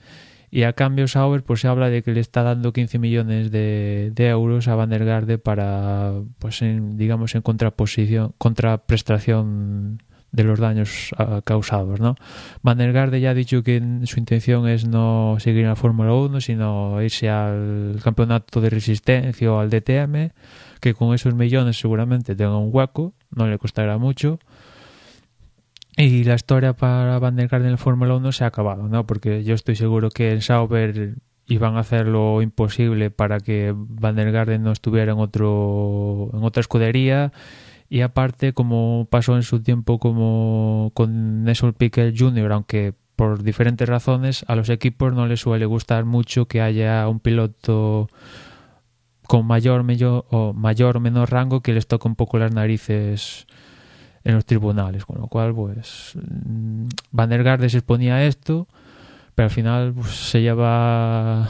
[0.52, 4.12] y a cambio Sauber pues se habla de que le está dando 15 millones de,
[4.18, 11.40] euros a Van der Garde para pues digamos en contraposición contraprestación de los daños uh,
[11.42, 12.16] causados, ¿no?
[12.62, 16.14] Van der Garde ya ha dicho que su intención es no seguir en la Fórmula
[16.14, 20.30] 1, sino irse al campeonato de resistencia o al DTM,
[20.80, 24.38] que con esos millones seguramente tenga un hueco, no le costará mucho
[25.96, 29.06] y la historia para Van en la Fórmula 1 se ha acabado, ¿no?
[29.06, 34.16] Porque yo estoy seguro que en Sauber iban a hacer lo imposible para que Van
[34.62, 37.32] no estuviera en otro en otra escudería
[37.88, 43.86] y aparte como pasó en su tiempo como con Nesol Piquet Jr., aunque por diferentes
[43.88, 48.08] razones a los equipos no les suele gustar mucho que haya un piloto
[49.26, 53.46] con mayor, mayor o mayor o menor rango que les toque un poco las narices
[54.24, 58.68] en los tribunales, con lo cual pues mm, Van der Garde se exponía a esto,
[59.34, 61.48] pero al final pues, se lleva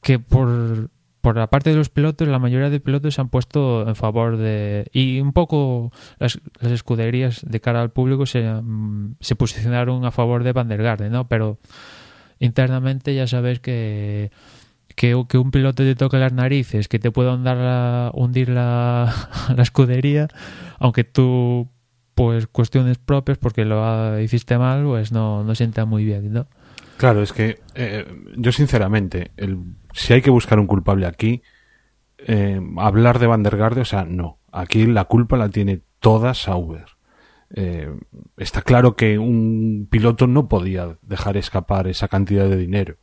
[0.00, 0.90] que por
[1.24, 4.36] por la parte de los pilotos, la mayoría de pilotos se han puesto en favor
[4.36, 4.90] de...
[4.92, 10.10] Y un poco las, las escuderías de cara al público se, mm, se posicionaron a
[10.10, 11.26] favor de Van der Garde, ¿no?
[11.26, 11.58] Pero
[12.40, 14.32] internamente ya sabes que
[14.96, 19.12] que, que, un piloto te toque las narices, que te pueda hundir la, hundir la,
[19.56, 20.28] la escudería,
[20.78, 21.70] aunque tú
[22.14, 26.46] pues cuestiones propias porque lo hiciste mal, pues no, no sienta muy bien, ¿no?
[26.96, 29.58] Claro, es que eh, yo sinceramente, el,
[29.92, 31.42] si hay que buscar un culpable aquí,
[32.18, 34.38] eh, hablar de Van der o sea, no.
[34.52, 36.86] Aquí la culpa la tiene toda Sauber.
[37.54, 37.92] Eh,
[38.36, 42.96] está claro que un piloto no podía dejar escapar esa cantidad de dinero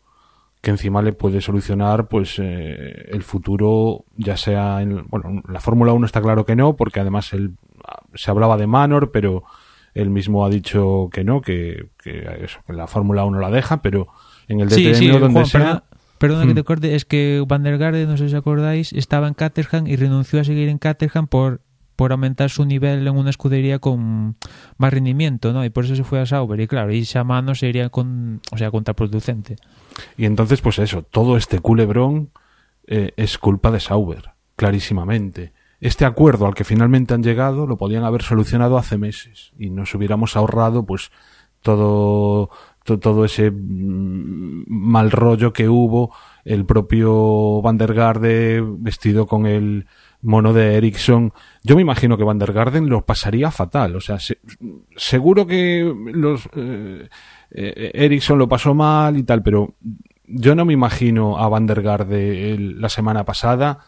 [0.61, 5.93] que encima le puede solucionar pues eh, el futuro ya sea en bueno la Fórmula
[5.93, 7.55] 1 está claro que no porque además él
[8.15, 9.43] se hablaba de Manor, pero
[9.93, 13.81] él mismo ha dicho que no, que, que, eso, que la Fórmula 1 la deja,
[13.81, 14.07] pero
[14.47, 15.59] en el DTM sí, sí, donde Juan, sea...
[15.59, 15.83] Perdona,
[16.17, 16.55] perdona que Hmm.
[16.55, 19.95] te corte, es que Van der Garde, no sé si acordáis, estaba en Caterham y
[19.95, 21.61] renunció a seguir en Caterham por
[22.01, 24.35] por aumentar su nivel en una escudería con
[24.77, 25.63] más rendimiento, ¿no?
[25.63, 26.59] Y por eso se fue a Sauber.
[26.59, 29.57] Y claro, y esa mano sería con, o sea, contraproducente.
[30.17, 32.31] Y entonces, pues eso, todo este culebrón
[32.87, 35.53] eh, es culpa de Sauber, clarísimamente.
[35.81, 39.93] Este acuerdo al que finalmente han llegado lo podían haber solucionado hace meses y nos
[39.95, 41.11] hubiéramos ahorrado, pues,
[41.61, 42.51] todo,
[42.83, 46.13] todo ese mm, mal rollo que hubo,
[46.45, 49.87] el propio Van der Garde vestido con el
[50.21, 51.33] mono de Ericsson.
[51.63, 53.95] Yo me imagino que Van der Garden lo pasaría fatal.
[53.95, 54.17] O sea,
[54.95, 57.09] seguro que los eh,
[57.51, 59.73] eh, Ericsson lo pasó mal y tal, pero
[60.27, 63.79] yo no me imagino a Van der Garde la semana pasada.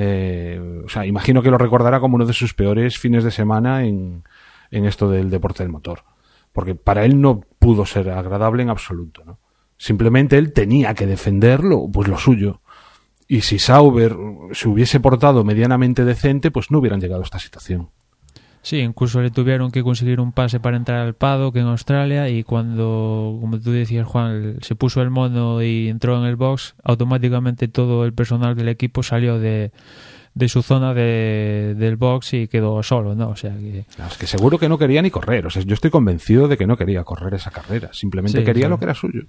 [0.00, 3.84] Eh, o sea, imagino que lo recordará como uno de sus peores fines de semana
[3.84, 4.22] en,
[4.70, 6.04] en esto del deporte del motor.
[6.52, 9.40] Porque para él no pudo ser agradable en absoluto, ¿no?
[9.76, 12.60] Simplemente él tenía que defenderlo, pues lo suyo.
[13.26, 14.16] Y si Sauber
[14.52, 17.90] se hubiese portado medianamente decente, pues no hubieran llegado a esta situación.
[18.68, 22.44] Sí, incluso le tuvieron que conseguir un pase para entrar al paddock en Australia y
[22.44, 27.68] cuando, como tú decías, Juan, se puso el mono y entró en el box, automáticamente
[27.68, 29.72] todo el personal del equipo salió de,
[30.34, 33.30] de su zona de, del box y quedó solo, ¿no?
[33.30, 33.86] O sea que...
[34.06, 36.66] Es que seguro que no quería ni correr, o sea, yo estoy convencido de que
[36.66, 39.22] no quería correr esa carrera, simplemente quería lo que era suyo.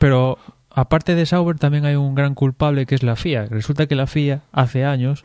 [0.00, 0.36] Pero
[0.70, 3.46] aparte de Sauber también hay un gran culpable que es la FIA.
[3.46, 5.24] Resulta que la FIA hace años,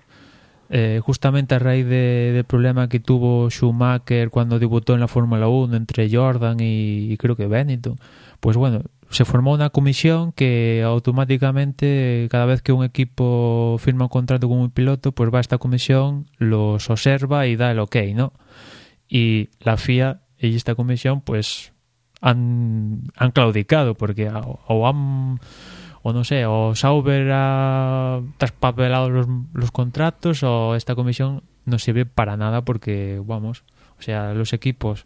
[0.69, 5.76] eh, justamente a raíz del problema que tuvo Schumacher cuando debutó en la Fórmula 1
[5.76, 7.97] entre Jordan y, creo que Benetton,
[8.39, 14.10] pues bueno, se formó una comisión que automáticamente cada vez que un equipo firma un
[14.10, 17.97] contrato con un piloto, pues va a esta comisión, los observa y da el ok,
[18.15, 18.34] ¿no?
[19.08, 21.73] Y la FIA y esta comisión pues
[22.21, 25.39] han, han claudicado porque o han
[26.03, 32.05] o no sé, o Sauber ha traspapelado los, los contratos o esta comisión no sirve
[32.05, 33.63] para nada porque, vamos,
[33.97, 35.05] o sea, los equipos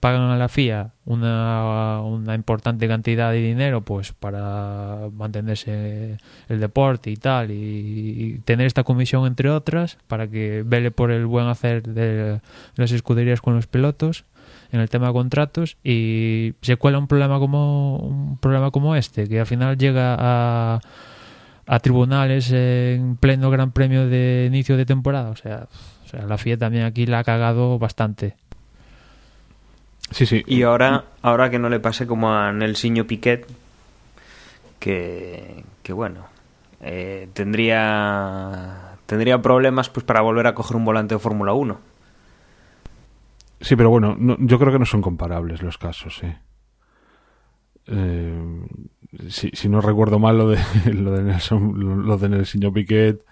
[0.00, 7.10] pagan a la FIA una, una importante cantidad de dinero pues para mantenerse el deporte
[7.10, 11.82] y tal y, tener esta comisión entre otras para que vele por el buen hacer
[11.82, 12.40] de
[12.76, 14.24] las escuderías con los pilotos
[14.72, 19.28] en el tema de contratos y se cuela un problema como un problema como este
[19.28, 20.80] que al final llega a,
[21.66, 25.30] a tribunales en pleno Gran Premio de inicio de temporada.
[25.30, 25.68] O sea,
[26.04, 28.36] o sea la FIA también aquí la ha cagado bastante.
[30.10, 30.42] Sí sí.
[30.46, 33.46] Y ahora ahora que no le pase como a Nelsinho Piquet
[34.78, 36.26] que, que bueno
[36.80, 41.87] eh, tendría tendría problemas pues para volver a coger un volante de Fórmula 1
[43.60, 46.38] Sí, pero bueno, yo creo que no son comparables los casos, ¿eh?
[47.86, 48.66] eh
[49.28, 50.58] si, no recuerdo mal lo de
[50.92, 53.24] lo de Nelson, lo de Nelson Piquet,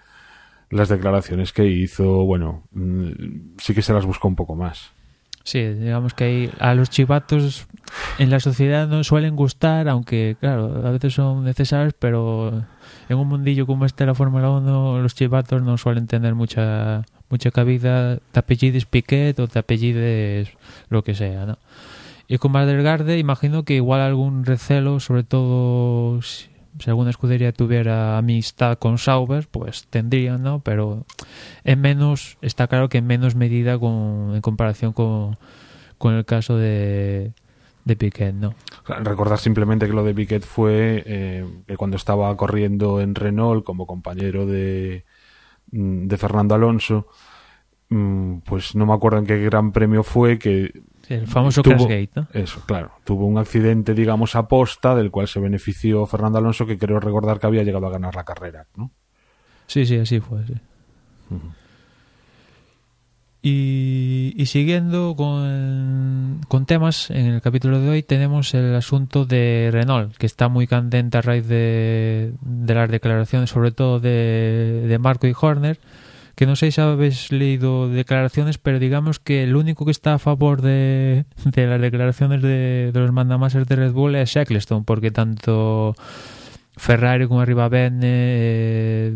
[0.69, 4.91] las declaraciones que hizo, bueno, mm, sí que se las buscó un poco más.
[5.43, 7.67] Sí, digamos que a los chivatos
[8.19, 12.65] en la sociedad no suelen gustar, aunque claro, a veces son necesarios, pero
[13.07, 17.51] en un mundillo como este la Fórmula 1 los chivatos no suelen tener mucha mucha
[17.51, 20.49] cabida, te apellides Piquet o te apellides
[20.89, 21.57] lo que sea, ¿no?
[22.27, 26.49] Y con Valdergarde imagino que igual algún recelo, sobre todo si,
[26.85, 30.59] alguna escudería tuviera amistad con Sauber, pues tendría, ¿no?
[30.59, 31.05] Pero
[31.63, 35.37] en menos, está claro que en menos medida con, en comparación con,
[35.97, 37.31] con el caso de,
[37.85, 38.53] de Piquet, ¿no?
[38.85, 43.87] Recordar simplemente que lo de Piquet fue eh, que cuando estaba corriendo en Renault como
[43.87, 45.05] compañero de,
[45.71, 47.07] de Fernando Alonso,
[47.89, 50.71] mm, pues no me acuerdo en qué gran premio fue que
[51.09, 51.87] el famoso tuvo,
[52.33, 52.91] Eso, claro.
[53.05, 57.39] Tuvo un accidente, digamos, a posta, del cual se benefició Fernando Alonso, que creo recordar
[57.39, 58.91] que había llegado a ganar la carrera, ¿no?
[59.67, 60.55] Sí, sí, así fue, sí.
[63.49, 70.25] Y, siguiendo con, temas, en el capítulo de hoy tenemos el asunto de Renault, que
[70.25, 75.33] está muy candente a raíz de, de las declaraciones, sobre todo de, de, Marco y
[75.39, 75.79] Horner,
[76.35, 80.19] que no sé si habéis leído declaraciones, pero digamos que el único que está a
[80.19, 85.11] favor de, de las declaraciones de, de los mandamases de Red Bull es Eccleston, porque
[85.11, 85.95] tanto...
[86.79, 89.15] Ferrari como arriba Bene, eh,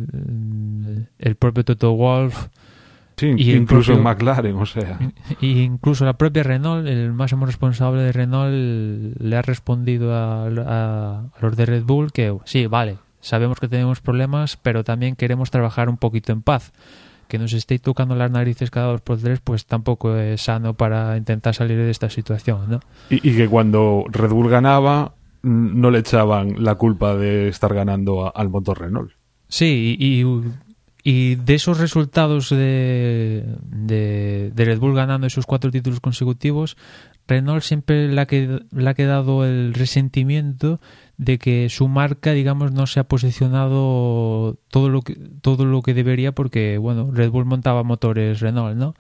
[1.20, 2.48] el propio Toto Wolf,
[3.22, 5.00] y incluso McLaren, o sea.
[5.40, 8.52] Y incluso la propia Renault, el máximo responsable de Renault,
[9.20, 14.58] le ha respondido a, los de Red Bull que sí, vale, sabemos que tenemos problemas,
[14.58, 16.72] pero también queremos trabajar un poquito en paz.
[17.28, 21.16] Que nos estéis tocando las narices cada dos por tres, pues tampoco es sano para
[21.16, 22.80] intentar salir de esta situación, ¿no?
[23.10, 28.50] Y, que cuando Red Bull ganaba, no le echaban la culpa de estar ganando al
[28.50, 29.12] motor Renault.
[29.48, 30.44] Sí, y, y
[31.04, 36.78] de esos resultados de, de, Red Bull ganando esos cuatro títulos consecutivos,
[37.28, 40.80] Renault siempre le ha, le ha quedado el resentimiento
[41.18, 45.94] de que su marca, digamos, no se ha posicionado todo lo que, todo lo que
[45.94, 48.96] debería porque, bueno, Red Bull montaba motores Renault, ¿no?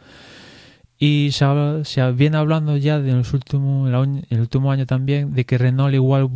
[0.97, 1.45] Y se,
[1.83, 3.89] se, viene hablando ya de los últimos,
[4.29, 6.29] el último año también de que Renault igual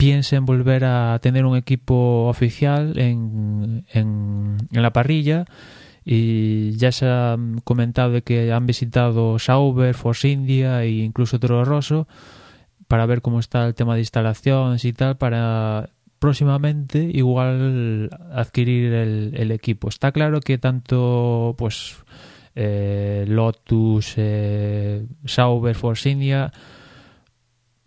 [0.00, 5.44] piensa en volver a tener un equipo oficial en, en, la parrilla
[6.06, 11.66] y ya se ha comentado de que han visitado Sauber, Force India e incluso Toro
[11.66, 12.08] Rosso
[12.88, 19.34] para ver cómo está el tema de instalaciones y tal para próximamente igual adquirir el,
[19.36, 19.90] el equipo.
[19.90, 21.96] Está claro que tanto pues
[22.54, 26.50] eh, Lotus, eh, Sauber, Force India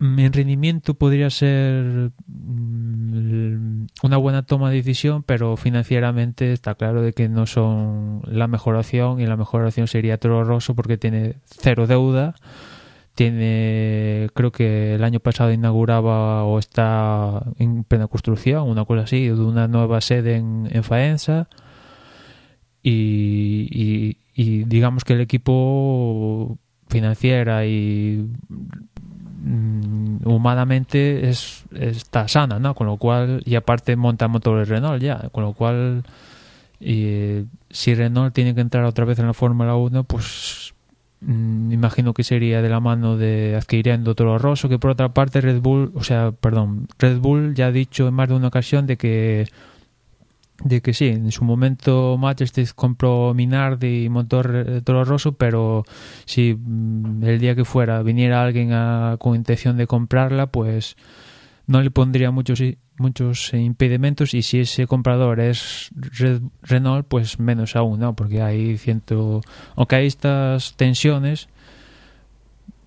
[0.04, 7.12] en rendimiento podría ser mm, una buena toma de decisión, pero financieramente está claro de
[7.12, 11.36] que no son la mejor opción y la mejor opción sería Toro Rosso porque tiene
[11.46, 12.34] cero deuda.
[13.14, 19.28] Tiene, creo que el año pasado inauguraba o está en plena construcción, una cosa así,
[19.28, 21.48] de una nueva sede en, en Faenza.
[22.82, 28.28] Y, y digamos que el equipo financiera y
[29.46, 32.74] Mm, humanamente es, está sana, ¿no?
[32.74, 36.02] Con lo cual, y aparte monta motores Renault ya, con lo cual,
[36.80, 40.72] y, si Renault tiene que entrar otra vez en la Fórmula 1, pues
[41.20, 45.42] mm, imagino que sería de la mano de adquiriendo Toro Rosso, que por otra parte
[45.42, 48.86] Red Bull, o sea, perdón, Red Bull ya ha dicho en más de una ocasión
[48.86, 49.46] de que
[50.62, 55.84] de que sí, en su momento Manchester compró Minardi y motor Toro Rosso, pero
[56.24, 58.70] si mm, el día que fuera viniera alguien
[59.18, 60.96] con intención de comprarla, pues
[61.66, 62.60] no le pondría muchos
[62.96, 65.90] muchos impedimentos y si ese comprador es
[66.62, 68.14] Renault, pues menos aún, ¿no?
[68.14, 69.40] Porque hay ciento...
[69.74, 71.48] Aunque hay estas tensiones,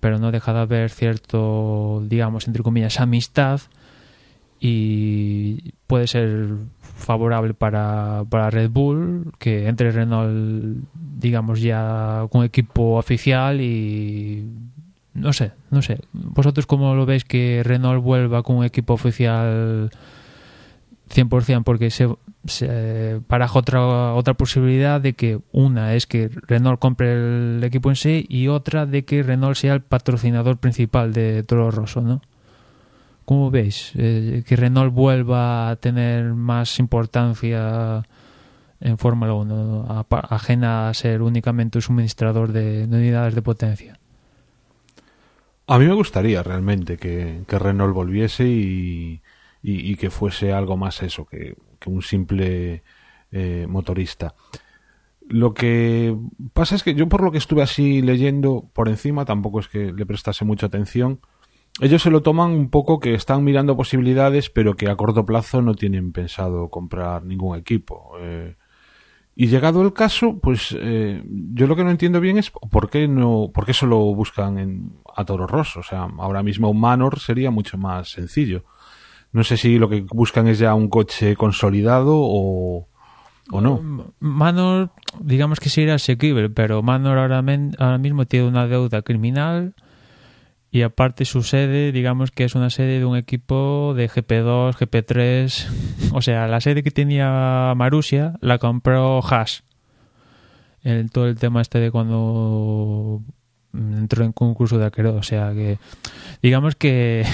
[0.00, 3.60] pero no deja de haber cierto, digamos, entre comillas, amistad
[4.60, 6.48] y puede ser
[6.80, 14.46] favorable para, para Red Bull que entre Renault digamos ya con equipo oficial y
[15.14, 16.00] no sé, no sé.
[16.12, 19.90] ¿Vosotros cómo lo veis que Renault vuelva con un equipo oficial
[21.12, 21.64] 100%?
[21.64, 22.08] Porque se,
[22.44, 27.96] se paraja otra, otra posibilidad de que una es que Renault compre el equipo en
[27.96, 32.22] sí y otra de que Renault sea el patrocinador principal de Toro Rosso, ¿no?
[33.28, 33.92] ¿Cómo veis?
[33.94, 38.02] Eh, que Renault vuelva a tener más importancia
[38.80, 44.00] en Fórmula 1, ajena a ser únicamente un suministrador de, unidades de potencia.
[45.66, 49.20] A mí me gustaría realmente que, Renault volviese y,
[49.96, 52.82] que fuese algo más eso, que, un simple
[53.30, 54.34] eh, motorista.
[55.28, 56.16] Lo que
[56.54, 59.92] pasa es que yo por lo que estuve así leyendo por encima, tampoco es que
[59.92, 61.20] le prestase mucha atención,
[61.80, 65.62] ellos se lo toman un poco que están mirando posibilidades, pero que a corto plazo
[65.62, 68.12] no tienen pensado comprar ningún equipo.
[68.20, 68.56] Eh,
[69.36, 73.06] y llegado el caso, pues eh, yo lo que no entiendo bien es por qué
[73.06, 75.78] no, por qué solo buscan en, a Toro Rosso.
[75.78, 78.64] O sea, ahora mismo Manor sería mucho más sencillo.
[79.30, 82.88] No sé si lo que buscan es ya un coche consolidado o,
[83.52, 84.12] no.
[84.18, 89.74] Manor, digamos que sería asequible, pero Manor ahora, ahora mismo tiene una deuda criminal
[90.70, 96.12] y aparte su sede, digamos que es una sede de un equipo de GP2, GP3.
[96.12, 99.64] O sea, la sede que tenía Marusia la compró Haas.
[100.84, 103.22] En todo el tema este de cuando
[103.72, 105.14] entró en concurso de arquero.
[105.14, 105.78] O sea que,
[106.42, 107.24] digamos que...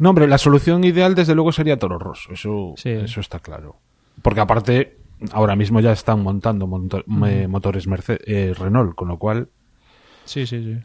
[0.00, 2.32] No, hombre, la solución ideal desde luego sería Toro Rosso.
[2.32, 3.76] Eso, eso está claro.
[4.22, 4.98] Porque aparte,
[5.32, 7.86] ahora mismo ya están montando motores
[8.26, 9.48] eh, Renault, con lo cual...
[10.24, 10.80] Sí, sí, sí.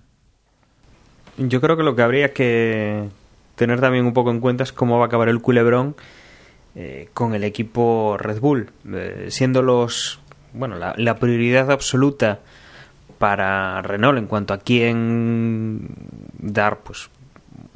[1.37, 3.09] Yo creo que lo que habría que
[3.55, 5.95] tener también un poco en cuenta es cómo va a acabar el culebrón
[6.75, 10.19] eh, con el equipo Red Bull, eh, siendo los
[10.53, 12.39] bueno la, prioridad absoluta
[13.17, 15.89] para Renault en cuanto a quién
[16.37, 17.09] dar pues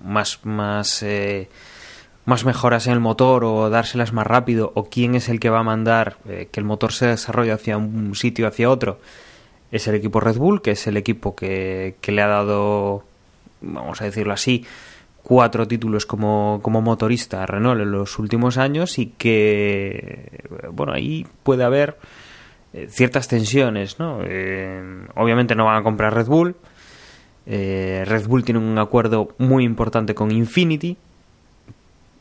[0.03, 1.49] más más eh,
[2.25, 5.59] más mejoras en el motor o dárselas más rápido o quién es el que va
[5.59, 8.99] a mandar que el motor se desarrolle hacia un sitio hacia otro
[9.71, 13.03] es el equipo Red Bull que es el equipo que, que le ha dado
[13.61, 14.65] vamos a decirlo así,
[15.23, 21.27] cuatro títulos como, como motorista a Renault en los últimos años y que, bueno, ahí
[21.43, 21.97] puede haber
[22.73, 24.21] eh, ciertas tensiones, ¿no?
[24.23, 26.55] Eh, obviamente no van a comprar Red Bull.
[27.45, 30.97] Eh, Red Bull tiene un acuerdo muy importante con Infinity.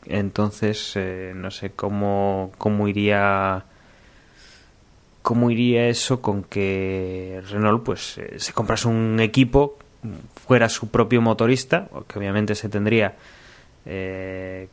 [0.05, 0.97] Entonces,
[1.35, 3.65] no sé cómo, cómo iría
[5.21, 9.77] cómo iría eso con que Renault pues se comprase un equipo
[10.45, 13.15] fuera su propio motorista, que obviamente se tendría,
[13.85, 14.67] eh,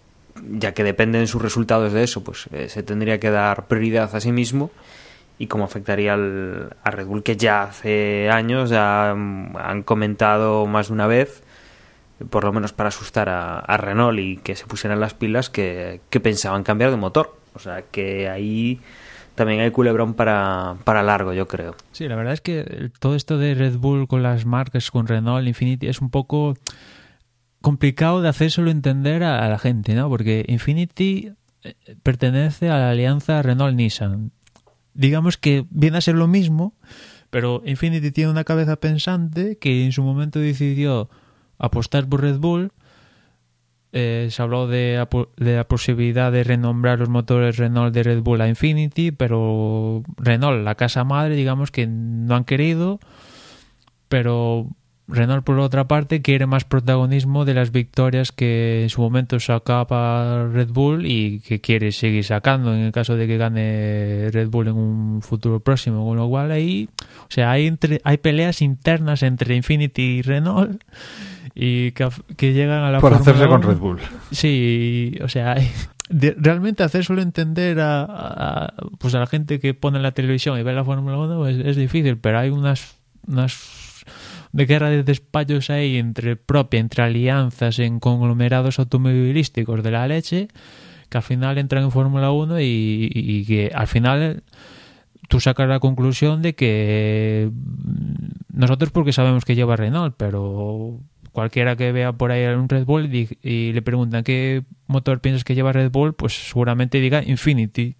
[0.50, 4.20] ya que dependen sus resultados de eso, pues eh, se tendría que dar prioridad a
[4.20, 4.70] sí mismo
[5.38, 10.88] y cómo afectaría al, a Red Bull, que ya hace años ya han comentado más
[10.88, 11.42] de una vez,
[12.30, 16.00] por lo menos para asustar a, a Renault y que se pusieran las pilas, que,
[16.08, 17.36] que, pensaban cambiar de motor.
[17.54, 18.80] O sea que ahí
[19.36, 21.76] también hay culebrón para, para largo, yo creo.
[21.92, 25.46] Sí, la verdad es que todo esto de Red Bull con las marcas, con Renault,
[25.46, 26.56] Infinity, es un poco
[27.60, 30.08] complicado de hacérselo entender a, a la gente, ¿no?
[30.08, 31.32] Porque Infinity
[31.62, 34.32] eh, pertenece a la alianza Renault-Nissan
[34.96, 36.74] digamos que viene a ser lo mismo,
[37.30, 41.10] pero Infinity tiene una cabeza pensante que en su momento decidió
[41.58, 42.72] apostar por Red Bull.
[43.98, 45.02] Eh, se habló de,
[45.38, 50.74] la posibilidad de renombrar los motores Renault de Red Bull a Infinity, pero Renault, la
[50.74, 53.00] casa madre, digamos que no han querido,
[54.10, 54.68] pero
[55.08, 60.46] Renault, por otra parte, quiere más protagonismo de las victorias que en su momento sacaba
[60.46, 64.68] Red Bull y que quiere seguir sacando en el caso de que gane Red Bull
[64.68, 66.04] en un futuro próximo.
[66.06, 66.90] Con lo cual, ahí,
[67.22, 70.82] o sea, hay, entre, hay peleas internas entre Infinity y Renault
[71.54, 73.00] y que, que llegan a la.
[73.00, 74.00] Por hacerse con Red Bull.
[74.30, 75.56] Sí, o sea,
[76.10, 80.62] de, realmente hacérselo entender a, a, pues a la gente que pone la televisión y
[80.62, 82.96] ve la Fórmula 1 es, es difícil, pero hay unas.
[83.26, 83.86] unas
[84.52, 90.48] de guerra de despachos ahí entre propia, entre alianzas en conglomerados automovilísticos de la leche,
[91.10, 94.44] que al final entran en Fórmula 1 y, y, y, que al final
[95.28, 97.50] tú sacas la conclusión de que
[98.52, 101.00] nosotros porque sabemos que lleva Renault, pero
[101.36, 105.44] cualquiera que vea por ahí un Red Bull y, y le preguntan qué motor piensas
[105.44, 107.96] que lleva Red Bull, pues seguramente diga Infinity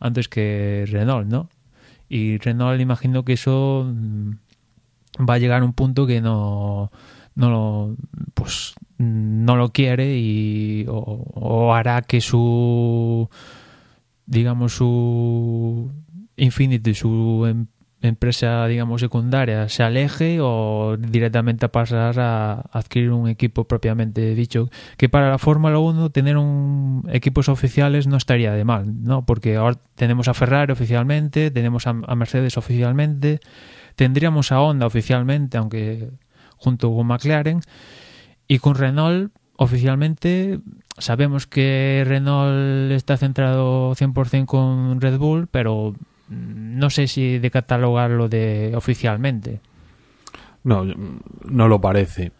[0.00, 1.48] antes que Renault, ¿no?
[2.08, 3.88] Y Renault imagino que eso
[5.16, 6.90] va a llegar un punto que no,
[7.36, 7.96] no lo,
[8.34, 13.30] pues, no lo quiere y o, o, hará que su
[14.26, 15.88] digamos su
[16.36, 17.66] Infinity su em,
[18.02, 24.70] empresa digamos secundaria se aleje o directamente a pasar a adquirir un equipo propiamente dicho
[24.96, 29.56] que para la Fórmula 1 tener un equipos oficiales no estaría de mal no porque
[29.56, 33.40] ahora tenemos a Ferrari oficialmente tenemos a, a Mercedes oficialmente
[34.00, 36.10] tendríamos a Honda oficialmente, aunque
[36.56, 37.60] junto con McLaren,
[38.48, 40.60] y con Renault oficialmente
[40.96, 45.94] sabemos que Renault está centrado 100% con Red Bull, pero
[46.30, 49.60] no sé si de catalogarlo de oficialmente.
[50.62, 50.84] No,
[51.44, 52.32] no lo parece.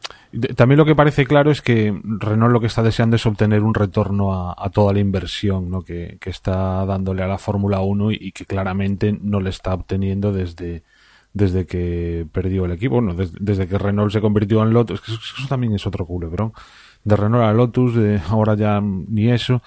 [0.54, 3.74] También lo que parece claro es que Renault lo que está deseando es obtener un
[3.74, 5.82] retorno a, toda la inversión ¿no?
[5.82, 10.32] que, que, está dándole a la Fórmula 1 y, que claramente no le está obteniendo
[10.32, 10.82] desde,
[11.32, 15.12] desde que perdió el equipo, bueno, desde, desde que Renault se convirtió en Lotus, que
[15.12, 16.52] eso, eso también es otro culebrón,
[17.02, 19.62] de Renault a Lotus, de ahora ya ni eso,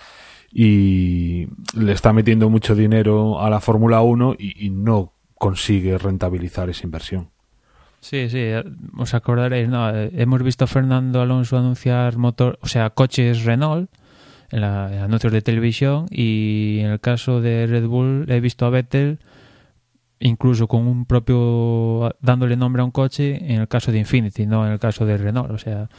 [0.54, 6.70] y le está metiendo mucho dinero a la Fórmula 1 y, y, no consigue rentabilizar
[6.70, 7.30] esa inversión.
[8.00, 8.50] Sí, sí,
[8.98, 9.90] os acordaréis, ¿no?
[9.90, 13.90] Hemos visto a Fernando Alonso anunciar motor, o sea, coches Renault
[14.52, 18.66] en, la, en anuncios de televisión y en el caso de Red Bull he visto
[18.66, 19.20] a Vettel
[20.20, 24.66] incluso con un propio dándole nombre a un coche en el caso de Infinity, no
[24.66, 25.90] en el caso de Renault, o sea,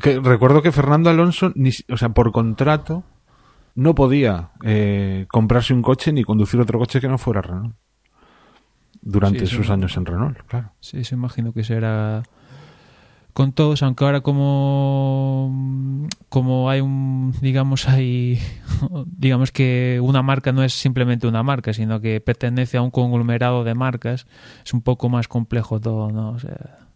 [0.00, 3.04] que, recuerdo que Fernando Alonso ni, o sea, por contrato
[3.78, 7.76] no podía eh, comprarse un coche ni conducir otro coche que no fuera Renault
[9.00, 10.72] durante sí, sus años en Renault, claro.
[10.80, 12.24] Sí, se imagino que será
[13.32, 18.40] con todos, aunque ahora como como hay un digamos hay
[19.06, 23.62] digamos que una marca no es simplemente una marca, sino que pertenece a un conglomerado
[23.62, 24.26] de marcas,
[24.64, 26.30] es un poco más complejo todo, ¿no?
[26.30, 26.87] O sea,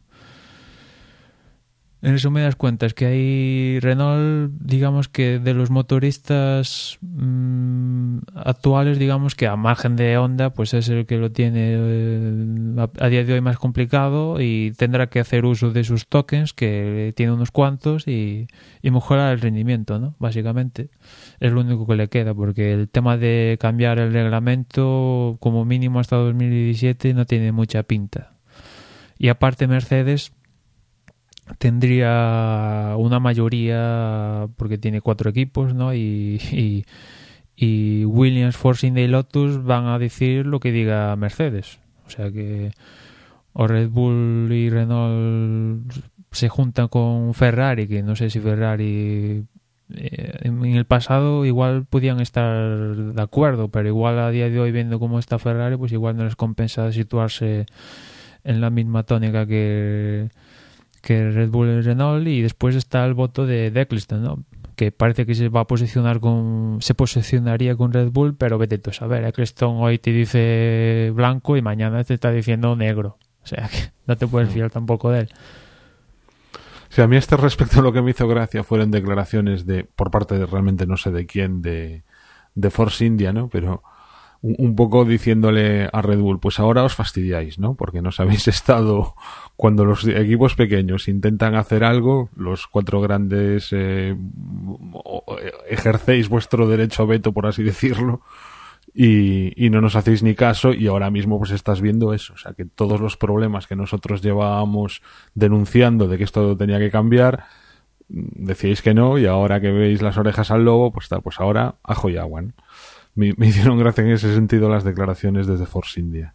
[2.03, 9.47] en resumidas cuentas, que hay Renault, digamos que de los motoristas mmm, actuales, digamos que
[9.47, 13.35] a margen de Honda, pues es el que lo tiene eh, a, a, día de
[13.35, 18.09] hoy más complicado y tendrá que hacer uso de sus tokens, que tiene unos cuantos,
[18.09, 18.49] y,
[18.83, 20.17] y mejorar el rendimiento, ¿no?
[20.19, 20.91] Básicamente.
[21.39, 26.01] Es lo único que le queda, porque el tema de cambiar el reglamento, como mínimo
[26.01, 28.33] hasta 2017, no tiene mucha pinta.
[29.19, 30.33] Y aparte Mercedes
[31.59, 35.95] tendría una mayoría porque tiene cuatro equipos, ¿no?
[35.95, 36.85] Y, y,
[37.57, 41.79] y Williams, Force India y Lotus van a decir lo que diga Mercedes.
[42.07, 42.73] O sea que
[43.55, 45.93] o Red Bull y Renault
[46.31, 49.45] se juntan con Ferrari, que no sé si Ferrari
[49.95, 54.73] eh, en el pasado igual podían estar de acuerdo, pero igual a día de hoy
[54.73, 57.67] viendo cómo está Ferrari, pues igual no les compensa situarse
[58.45, 60.31] en la misma tónica que
[61.03, 64.45] que Red Bull y Renault y después está el voto de Eccleston, ¿no?
[64.77, 68.79] que parece que se va a posicionar con se posicionaría con Red Bull, pero vete
[68.79, 73.19] tú a saber, Eccleston hoy te dice blanco y mañana te está diciendo negro.
[73.45, 75.29] O sea, que no te puedes fiar tampoco de él.
[76.89, 80.39] Sí, a mí este respecto lo que me hizo gracia fueron declaraciones de por parte
[80.39, 82.03] de realmente no sé de quién de
[82.55, 83.49] de Force India, ¿no?
[83.49, 83.83] Pero
[84.43, 87.75] un, poco diciéndole a Red Bull, pues ahora os fastidiáis, ¿no?
[87.75, 89.15] Porque nos habéis estado,
[89.63, 94.13] cuando los equipos pequeños intentan hacer algo, los cuatro grandes eh,
[95.69, 98.23] ejercéis vuestro derecho a veto, por así decirlo,
[98.93, 102.55] y, no nos hacéis ni caso y ahora mismo pues estás viendo eso, o sea
[102.55, 105.01] que todos los problemas que nosotros llevábamos
[105.37, 107.45] denunciando de que esto tenía que cambiar,
[108.09, 112.11] decíais que no y ahora que veis las orejas al lobo, pues, pues ahora ajo
[112.11, 112.43] y agua.
[113.15, 116.35] Me, hicieron gracia en ese sentido las declaraciones desde Force India.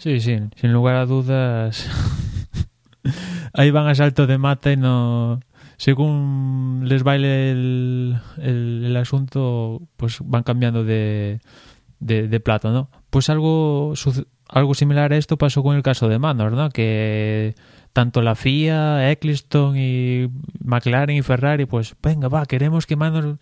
[0.00, 1.86] Sí, sí, sin lugar a dudas.
[3.52, 5.40] Ahí van a salto de mata y no.
[5.76, 11.40] Según les baile el, el, asunto, pues van cambiando de,
[11.98, 12.90] de, plato, ¿no?
[13.10, 13.92] Pues algo,
[14.48, 16.70] algo similar a esto pasó con el caso de Manor, ¿no?
[16.70, 17.54] Que
[17.92, 20.28] tanto la FIA, Eccleston y
[20.64, 23.38] McLaren y Ferrari, pues venga, va, queremos que Manor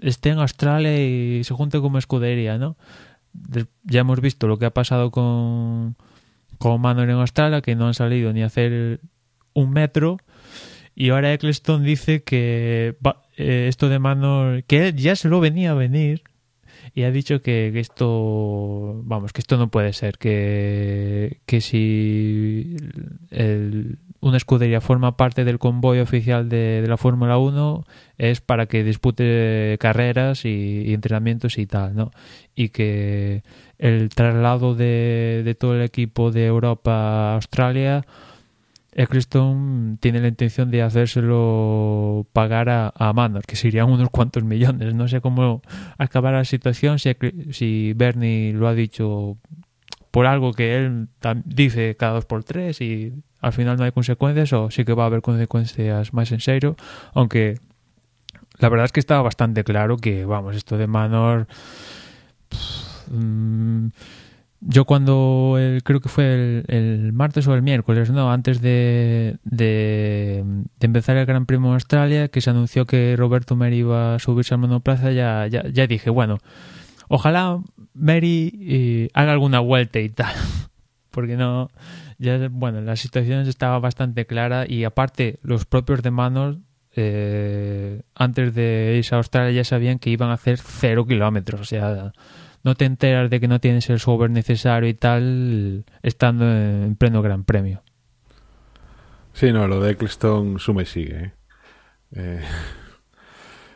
[0.00, 2.76] esté en Australia y se junte como escudería, ¿no?
[3.84, 5.96] Ya hemos visto lo que ha pasado con,
[6.58, 9.00] con Manor en Australia, que no han salido ni a hacer
[9.54, 10.18] un metro.
[10.94, 12.96] Y ahora Eccleston dice que
[13.36, 16.22] eh, esto de Manor, que él ya se lo venía a venir,
[16.94, 22.76] y ha dicho que, esto, vamos, que esto no puede ser, que, que si
[24.22, 27.84] una escudería forma parte del convoy oficial de, la Fórmula 1
[28.18, 32.12] es para que dispute carreras y, entrenamientos y tal, ¿no?
[32.54, 33.42] Y que
[33.78, 38.06] el traslado de, todo el equipo de Europa a Australia
[38.92, 44.94] Eccleston tiene la intención de hacérselo pagar a, a Manor, que serían unos cuantos millones.
[44.94, 45.62] No sé cómo
[45.98, 47.16] acabar la situación, si,
[47.50, 49.36] si Bernie lo ha dicho
[50.12, 51.08] por algo que él
[51.44, 55.04] dice cada dos por tres y al final no hay consecuencias, o sí que va
[55.04, 56.76] a haber consecuencias más en serio,
[57.14, 57.58] aunque
[58.58, 61.48] la verdad es que estaba bastante claro que, vamos, esto de Manor...
[63.10, 63.88] Mm,
[64.64, 70.44] yo cuando creo que fue el, martes o el miércoles, no, antes de, de,
[70.78, 74.54] empezar el Gran Premio de Australia, que se anunció que Roberto Meri iba a subirse
[74.54, 76.38] al monoplaza, ya, ya, ya dije, bueno,
[77.08, 77.60] ojalá
[77.94, 80.34] Meri eh, haga alguna vuelta y tal,
[81.10, 81.70] porque no,
[82.18, 86.58] ya, bueno, la situación estaba bastante clara y aparte los propios de Manos
[86.94, 91.64] eh, antes de irse a Australia ya sabían que iban a hacer cero kilómetros, o
[91.64, 92.12] sea
[92.64, 97.22] no te enteras de que no tienes el software necesario y tal estando en pleno
[97.22, 97.82] gran premio.
[99.32, 101.34] Sí, no, lo de Eccleston sume sigue.
[102.14, 102.40] ¿eh?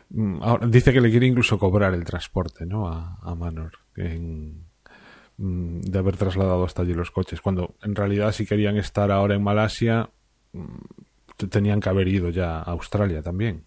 [0.41, 2.87] Ahora, dice que le quiere incluso cobrar el transporte ¿no?
[2.87, 8.77] a, Manor mm, de haber trasladado hasta allí los coches, cuando en realidad si querían
[8.77, 10.09] estar ahora en Malasia
[10.53, 13.63] mm, tenían que haber ido ya a Australia también.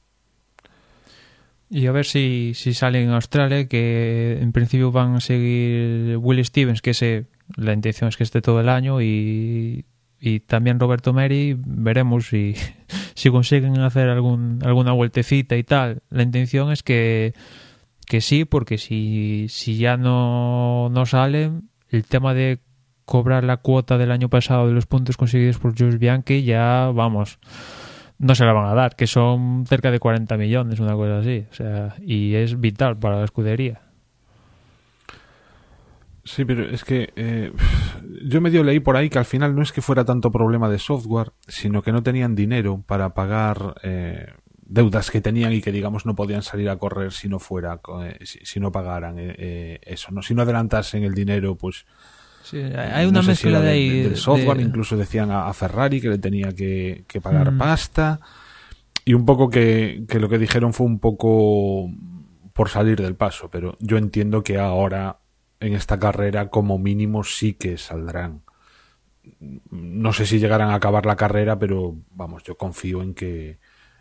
[1.73, 6.45] Y a ver si, si salen en Australia, que en principio van a seguir Will
[6.45, 7.27] Stevens, que ese,
[7.57, 9.85] la intención es que esté todo el año, y,
[10.21, 12.57] y también Roberto Meri, veremos si,
[13.15, 16.03] si consiguen hacer algún, alguna vueltecita y tal.
[16.11, 17.35] La intención es que,
[18.11, 22.59] que sí, porque si, si ya no, no salen, el tema de
[23.05, 27.39] cobrar la cuota del año pasado de los puntos conseguidos por Jules Bianchi ya, vamos
[28.19, 31.47] no se la van a dar, que son cerca de 40 millones, una cosa así.
[31.51, 33.81] O sea, y es vital para la escudería.
[36.25, 37.51] Sí, pero es que eh,
[38.25, 40.79] yo medio leí por ahí que al final no es que fuera tanto problema de
[40.79, 44.27] software, sino que no tenían dinero para pagar eh,
[44.71, 48.19] deudas que tenían y que digamos no podían salir a correr si no fuera, eh,
[48.25, 51.85] si, no pagaran eso, no, si no adelantasen el dinero, pues
[52.53, 54.03] hay una mezcla de, ahí.
[54.03, 57.59] Del software, incluso decían a, Ferrari que le tenía que, pagar mm.
[57.59, 58.21] pasta.
[59.05, 61.91] Y un poco que, lo que dijeron fue un poco
[62.53, 65.19] por salir del paso, pero yo entiendo que ahora
[65.61, 68.43] en esta carrera como mínimo sí que saldrán.
[69.71, 73.59] No sé si llegarán a acabar la carrera, pero vamos, yo confío en que,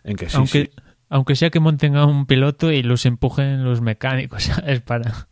[0.09, 0.37] en que sí.
[0.37, 0.71] Aunque,
[1.09, 5.27] aunque sea que monten a un piloto y los empujen los mecánicos, es para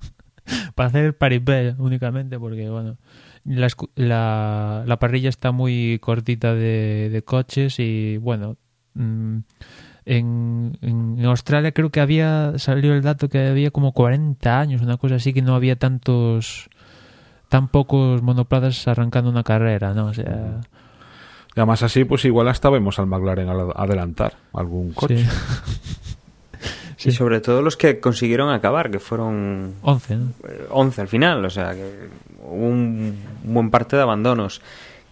[0.76, 2.98] para hacer paripé únicamente, porque bueno,
[3.44, 8.58] la, la, parrilla está muy cortita de, de coches y bueno,
[8.94, 9.38] mm,
[10.06, 14.98] en, en, Australia creo que había salió el dato que había como 40 años, una
[14.98, 16.70] cosa así, que no había tantos
[17.50, 20.08] tan pocos monoplazas arrancando una carrera, ¿no?
[20.08, 20.62] O sea...
[21.58, 25.26] Y además así, pues igual hasta vemos al McLaren adelantar algún coche.
[27.00, 27.10] Sí.
[27.10, 30.18] Y sobre todo los que consiguieron acabar, que fueron 11,
[30.72, 32.10] 11 al final, o sea, que
[32.44, 34.64] un buen parte de abandonos.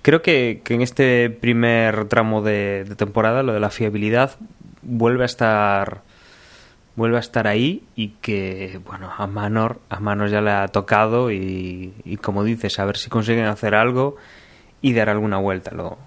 [0.02, 4.32] Creo que, que en este primer tramo de, de, temporada lo de la fiabilidad
[4.82, 6.02] vuelve a estar
[6.96, 11.32] vuelve a estar ahí y que bueno a Manor a Manor ya le ha tocado
[11.32, 14.18] y, y como dices a ver si consiguen hacer algo
[14.86, 15.98] y dar alguna vuelta lo,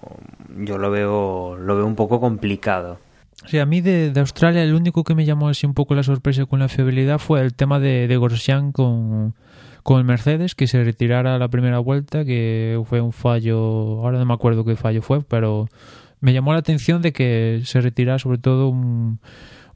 [0.57, 3.01] yo lo veo lo veo un poco complicado
[3.47, 6.03] Sí, a mí de, de, Australia el único que me llamó así un poco la
[6.03, 9.37] sorpresa con la fiabilidad fue el tema de, de Grosjean con,
[9.85, 13.59] con el Mercedes, que se retirara la primera vuelta, que fue un fallo,
[14.03, 15.69] ahora no me acuerdo qué fallo fue, pero
[16.21, 19.21] me llamó la atención de que se retirara sobre todo un,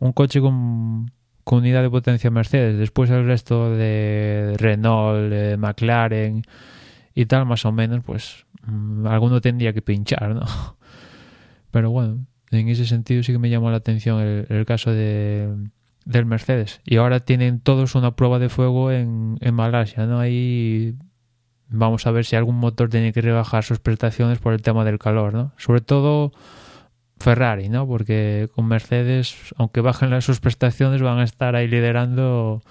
[0.00, 1.12] un coche con,
[1.44, 2.78] con, unidad de potencia Mercedes.
[2.78, 6.42] Después el resto de Renault, McLaren
[7.14, 8.44] y tal, más o menos, pues
[9.06, 10.46] alguno tendría que pinchar, ¿no?
[11.70, 15.48] Pero bueno, en ese sentido sí que me llamó la atención el, caso de
[16.04, 16.80] del Mercedes.
[16.84, 20.18] Y ahora tienen todos una prueba de fuego en, en Malasia, ¿no?
[20.18, 20.96] Ahí
[21.68, 24.98] vamos a ver si algún motor tiene que rebajar sus prestaciones por el tema del
[24.98, 25.52] calor, ¿no?
[25.56, 26.32] Sobre todo
[27.18, 27.86] Ferrari, ¿no?
[27.86, 32.62] Porque con Mercedes, aunque bajen sus prestaciones, van a estar ahí liderando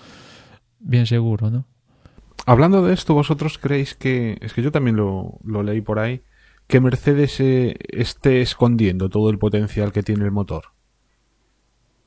[0.79, 1.65] bien seguro, ¿no?
[2.45, 6.21] Hablando de esto, ¿vosotros creéis que, es que yo también lo, lo leí por ahí,
[6.67, 10.65] que Mercedes eh, esté escondiendo todo el potencial que tiene el motor?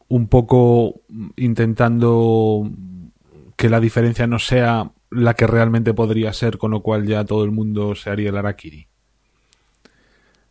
[0.09, 1.01] un poco
[1.37, 2.70] intentando
[3.57, 7.45] que la diferencia no sea la que realmente podría ser, con lo cual ya todo
[7.45, 8.89] el mundo se haría el Arakiri.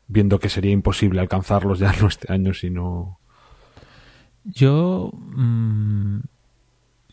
[0.08, 3.20] Viendo que sería imposible alcanzarlos ya no este año, sino.
[4.44, 5.12] Yo.
[5.14, 6.20] Mmm,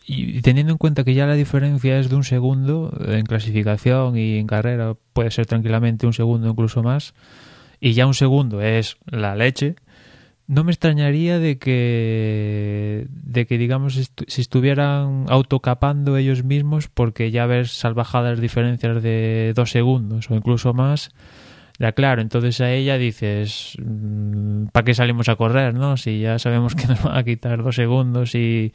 [0.05, 4.37] y teniendo en cuenta que ya la diferencia es de un segundo en clasificación y
[4.37, 7.13] en carrera, puede ser tranquilamente un segundo, incluso más,
[7.79, 9.75] y ya un segundo es la leche
[10.51, 17.45] no me extrañaría de que, de que digamos, si estuvieran autocapando ellos mismos, porque ya
[17.45, 21.11] ves salvajadas diferencias de dos segundos o incluso más,
[21.79, 25.95] ya claro, entonces a ella dices, mmm, ¿para qué salimos a correr, no?
[25.95, 28.73] Si ya sabemos que nos van a quitar dos segundos y,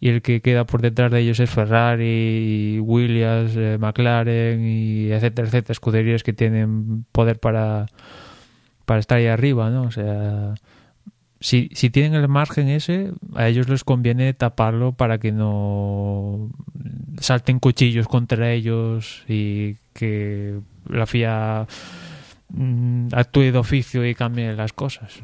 [0.00, 5.48] y el que queda por detrás de ellos es Ferrari, Williams, eh, McLaren y etcétera,
[5.48, 7.86] etcétera, escuderías que tienen poder para,
[8.84, 9.82] para estar ahí arriba, ¿no?
[9.82, 10.54] O sea
[11.40, 16.50] si, si tienen el margen ese, a ellos les conviene taparlo para que no
[17.20, 21.66] salten cuchillos contra ellos y que la FIA
[22.48, 25.22] mm, actúe de oficio y cambie las cosas.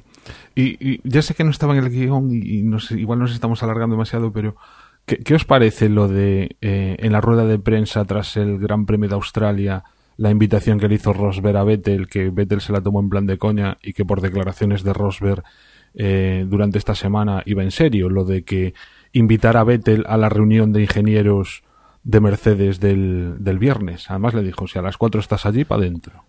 [0.55, 3.62] Y, y, ya sé que no estaba en el guion y, nos, igual nos estamos
[3.62, 4.57] alargando demasiado, pero
[5.07, 9.09] ¿qué, os parece lo de eh, en la rueda de prensa tras el Gran Premio
[9.09, 9.85] de Australia?
[10.16, 13.27] la invitación que le hizo Rosberg a Vettel, que Vettel se la tomó en plan
[13.27, 15.43] de coña y que por declaraciones de Rosberg
[15.95, 18.75] eh, durante esta semana iba en serio, lo de que
[19.12, 21.62] invitar a Vettel a la reunión de ingenieros
[22.03, 24.11] de Mercedes del, del viernes.
[24.11, 26.25] Además le dijo, si a las 4 estás allí, para adentro.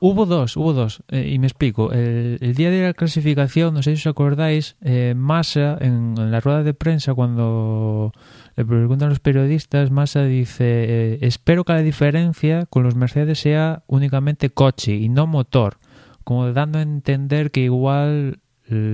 [0.00, 1.92] Hubo dos, hubo dos, eh, y me explico.
[1.92, 6.40] El, el, día de la clasificación, no sé si os acordáis, eh, Massa, en, la
[6.40, 8.12] rueda de prensa, cuando
[8.56, 13.82] le preguntan los periodistas, Massa dice, eh, espero que la diferencia con los Mercedes sea
[13.86, 15.78] únicamente coche y no motor,
[16.24, 18.40] como dando a entender que igual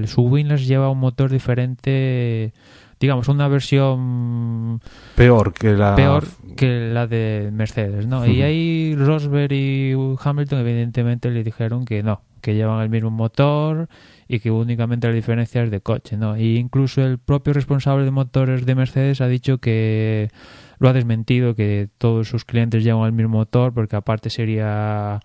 [0.06, 2.52] su Windows lleva un motor diferente,
[3.00, 4.80] digamos, una versión
[5.16, 6.24] peor que la peor
[6.56, 8.20] que la de Mercedes, ¿no?
[8.20, 8.34] Uh -huh.
[8.34, 13.88] Y ahí Rosberg y Hamilton evidentemente le dijeron que no, que llevan el mismo motor
[14.28, 16.36] y que únicamente la diferencia es de coche, ¿no?
[16.36, 20.30] Y incluso el propio responsable de motores de Mercedes ha dicho que
[20.78, 25.20] lo ha desmentido, que todos sus clientes llevan el mismo motor porque aparte sería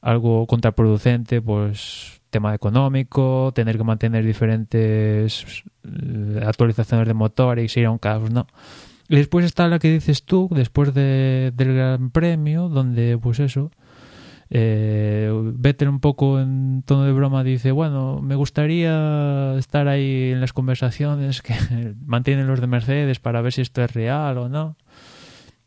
[0.00, 7.92] algo contraproducente, pues tema económico, tener que mantener diferentes eh, actualizaciones de motor y sería
[7.92, 8.48] un caos, ¿no?
[9.08, 13.70] Y después está la que dices tú, después de, del Gran Premio, donde, pues eso,
[14.54, 20.40] eh, Vettel un poco en tono de broma dice, bueno, me gustaría estar ahí en
[20.40, 21.54] las conversaciones que
[22.04, 24.76] mantienen los de Mercedes para ver si esto es real o no.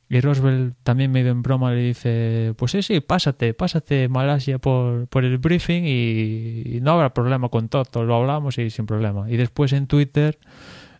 [0.07, 5.07] Y Roswell también medio en broma le dice, pues sí, sí, pásate, pásate Malasia por,
[5.07, 9.29] por el briefing y, no habrá problema con todo, lo hablamos y sin problema.
[9.29, 10.37] Y después en Twitter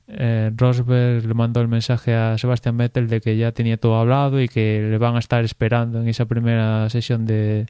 [0.08, 4.42] eh, Rosberg le mandó el mensaje a Sebastian Vettel de que ya tenía todo hablado
[4.42, 7.68] y que le van a estar esperando en esa primera sesión de,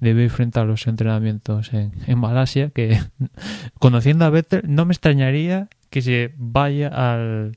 [0.00, 2.98] de briefing a los entrenamientos en, en Malasia, que
[3.78, 7.56] conociendo a Vettel no me extrañaría que se vaya al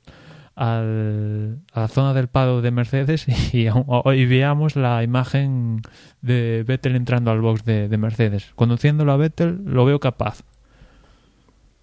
[0.62, 5.82] al, a la zona del pado de Mercedes y, veamos la imagen
[6.22, 8.52] de Vettel entrando al box de, de Mercedes.
[8.56, 10.44] Conduciéndolo a Vettel lo veo capaz.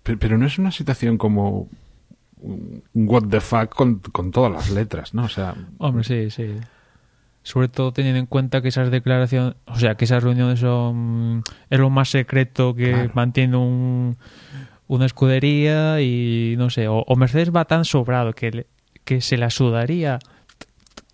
[0.04, 1.68] Pero, pero no es una situación como
[2.40, 5.24] un what the fuck con, con todas las letras, ¿no?
[5.24, 5.56] O sea...
[5.78, 6.54] Hombre, sí, sí.
[7.42, 11.80] Sobre todo teniendo en cuenta que esas declaraciones, o sea, que esas reuniones son es
[11.80, 13.10] lo más secreto que Claro.
[13.14, 14.18] mantiene un,
[14.88, 18.66] una escudería y no sé, o, Mercedes va tan sobrado que, le-
[19.04, 20.18] que se la sudaría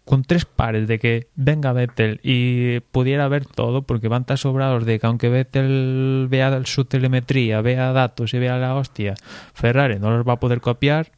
[0.04, 4.84] con tres pares de que venga Vettel y pudiera ver todo porque van tan sobrados
[4.84, 9.14] de que aunque Vettel vea su telemetría, vea datos y vea la hostia,
[9.54, 11.10] Ferrari no los va a poder copiar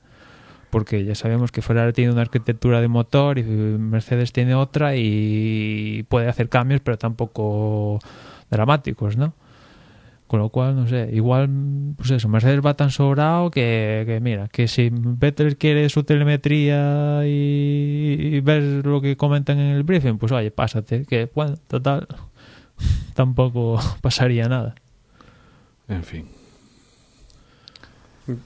[0.71, 6.05] porque ya sabemos que Ferrari tiene una arquitectura de motor y Mercedes tiene otra y
[6.09, 7.99] puede hacer cambios pero tampoco
[8.51, 9.35] dramáticos, ¿no?
[10.27, 11.49] Con lo cual, no sé, igual,
[11.97, 17.21] pues eso, Mercedes va tan sobrado que, que mira, que si Vettel quiere su telemetría
[17.25, 22.09] y, y ver lo que comentan en el briefing, pues oye, pásate, que bueno, total,
[23.15, 24.75] tampoco pasaría nada.
[25.89, 26.27] En fin.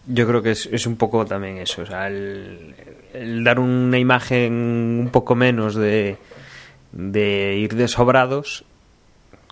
[0.07, 2.74] Yo creo que es, es un poco también eso, o sea, el,
[3.14, 6.18] el dar una imagen un poco menos de,
[6.93, 8.64] de ir de sobrados,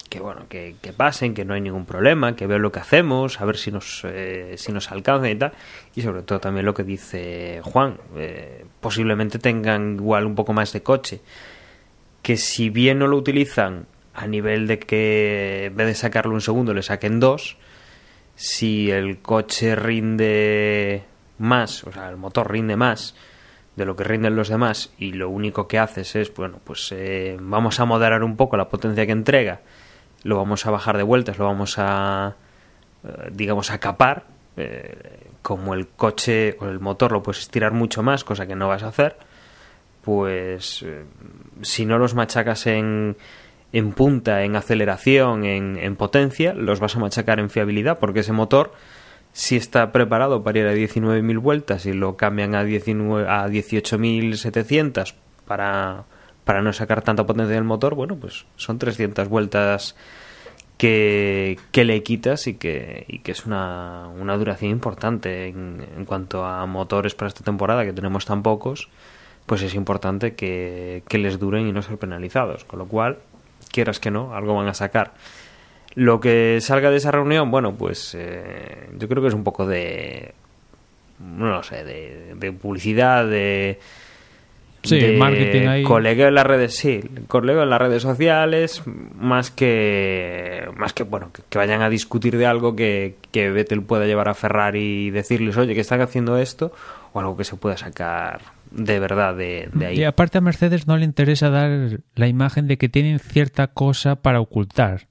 [0.09, 3.41] que bueno, que, que pasen, que no hay ningún problema, que vean lo que hacemos,
[3.41, 5.53] a ver si nos, eh, si nos alcanza y tal,
[5.95, 10.73] y sobre todo también lo que dice Juan, eh, posiblemente tengan igual un poco más
[10.73, 11.21] de coche,
[12.23, 16.41] que si bien no lo utilizan a nivel de que en vez de sacarlo un
[16.41, 17.57] segundo le saquen dos,
[18.35, 21.05] si el coche rinde
[21.39, 23.15] más, o sea, el motor rinde más
[23.77, 27.37] de lo que rinden los demás y lo único que haces es, bueno, pues eh,
[27.41, 29.61] vamos a moderar un poco la potencia que entrega,
[30.23, 32.35] lo vamos a bajar de vueltas, lo vamos a,
[33.05, 34.25] eh, digamos, a capar,
[34.57, 38.69] eh, como el coche o el motor lo puedes estirar mucho más, cosa que no
[38.69, 39.17] vas a hacer,
[40.03, 41.05] pues eh,
[41.63, 43.17] si no los machacas en,
[43.73, 48.33] en punta, en aceleración, en, en potencia, los vas a machacar en fiabilidad, porque ese
[48.33, 48.73] motor,
[49.33, 55.15] si está preparado para ir a 19.000 vueltas y lo cambian a, 19 a 18.700
[55.47, 56.05] para,
[56.49, 59.95] para no sacar tanta potencia del motor, bueno, pues son 300 vueltas
[60.79, 66.07] que, que le quitas y que, y que es una, una duración importante en, en
[66.07, 68.89] cuanto a motores para esta temporada, que tenemos tan pocos,
[69.45, 72.65] pues es importante que, que les duren y no ser penalizados.
[72.65, 73.19] Con lo cual,
[73.71, 75.13] quieras que no, algo van a sacar.
[75.97, 79.67] Lo que salga de esa reunión, bueno, pues eh, yo creo que es un poco
[79.67, 80.33] de,
[81.19, 83.79] no lo sé, de, de publicidad, de,
[84.89, 85.83] Sí, de marketing ahí.
[85.83, 91.31] colegio en las redes, sí, colegio en las redes sociales, más que, más que bueno,
[91.33, 95.11] que, que vayan a discutir de algo que, que Vettel pueda llevar a Ferrari y
[95.11, 96.73] decirles, oye, que están haciendo esto,
[97.13, 99.99] o algo que se pueda sacar de verdad de, de ahí.
[99.99, 104.17] Y aparte a Mercedes no le interesa dar la imagen de que tienen cierta cosa
[104.17, 105.08] para ocultar.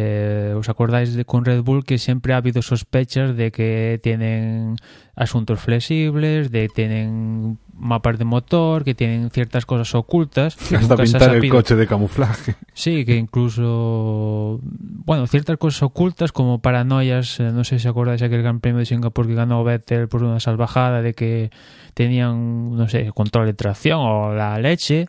[0.00, 4.76] Eh, ¿Os acordáis de con Red Bull que siempre ha habido sospechas de que tienen
[5.16, 10.54] asuntos flexibles, de que tienen mapas de motor, que tienen ciertas cosas ocultas?
[10.54, 12.54] que Hasta pintar el coche de camuflaje.
[12.74, 18.42] Sí, que incluso, bueno, ciertas cosas ocultas como paranoias, eh, no sé si acordáis aquel
[18.42, 21.50] Gran Premio de Singapur que ganó Vettel por una salvajada de que
[21.94, 25.08] tenían, no sé, control de tracción o la leche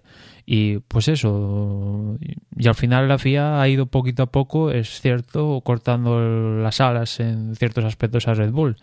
[0.51, 2.17] y pues eso,
[2.57, 7.19] y al final la FIA ha ido poquito a poco, es cierto, cortando las alas
[7.19, 8.77] en ciertos aspectos a Red Bull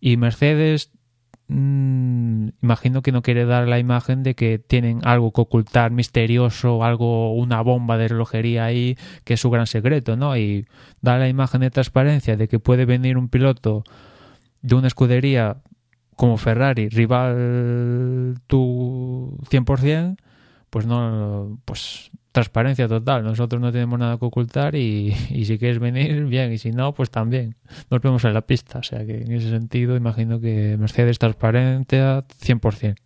[0.00, 0.90] y Mercedes
[1.46, 6.82] mm, imagino que no quiere dar la imagen de que tienen algo que ocultar misterioso,
[6.82, 10.36] algo, una bomba de relojería ahí, que es su gran secreto, ¿no?
[10.36, 10.66] Y
[11.02, 13.84] da la imagen de transparencia de que puede venir un piloto
[14.60, 15.58] de una escudería
[16.16, 20.16] como Ferrari, rival tu 100%,
[20.72, 23.22] pues no, pues transparencia total.
[23.24, 26.94] Nosotros no tenemos nada que ocultar y, y si quieres venir, bien, y si no,
[26.94, 27.56] pues también.
[27.90, 28.78] Nos vemos en la pista.
[28.78, 32.96] O sea que en ese sentido imagino que Mercedes transparente a 100%.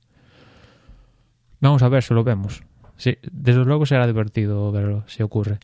[1.60, 2.62] Vamos a ver si lo vemos.
[2.96, 5.58] Sí, desde luego será divertido verlo, si ocurre.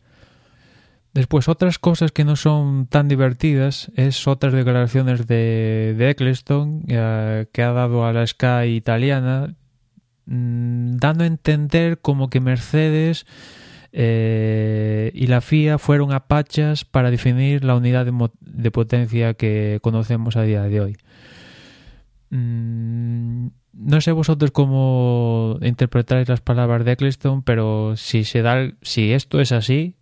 [1.13, 7.45] Después, otras cosas que no son tan divertidas es otras declaraciones de, de Eccleston eh,
[7.53, 9.55] que ha dado a la Sky italiana
[10.25, 13.25] mm, dando a entender como que Mercedes
[13.91, 20.41] eh, y la FIA fueron apachas para definir la unidad de, potencia que conocemos a
[20.41, 20.97] día de hoy.
[22.31, 29.11] Mm, no sé vosotros cómo interpretáis las palabras de Eccleston, pero si se da, si
[29.11, 29.95] esto es así,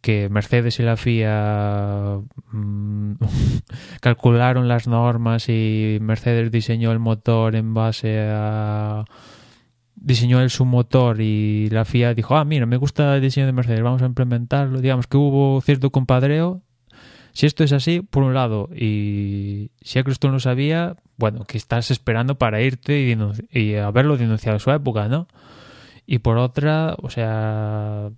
[0.00, 2.20] que Mercedes y la FIA
[2.52, 3.12] mm,
[4.00, 9.04] calcularon las normas y Mercedes diseñó el motor en base a
[10.00, 13.52] diseñó el su motor y la FIA dijo, ah, mira, me gusta el diseño de
[13.52, 14.80] Mercedes, vamos a implementarlo.
[14.80, 16.62] Digamos que hubo cierto compadreo.
[17.32, 21.92] Si esto es así, por un lado, y si Eccleston lo sabía, bueno, que estás
[21.92, 23.16] esperando para irte y,
[23.56, 25.28] y haberlo denunciado en su época, ¿no?
[26.06, 28.10] Y por otra, o sea,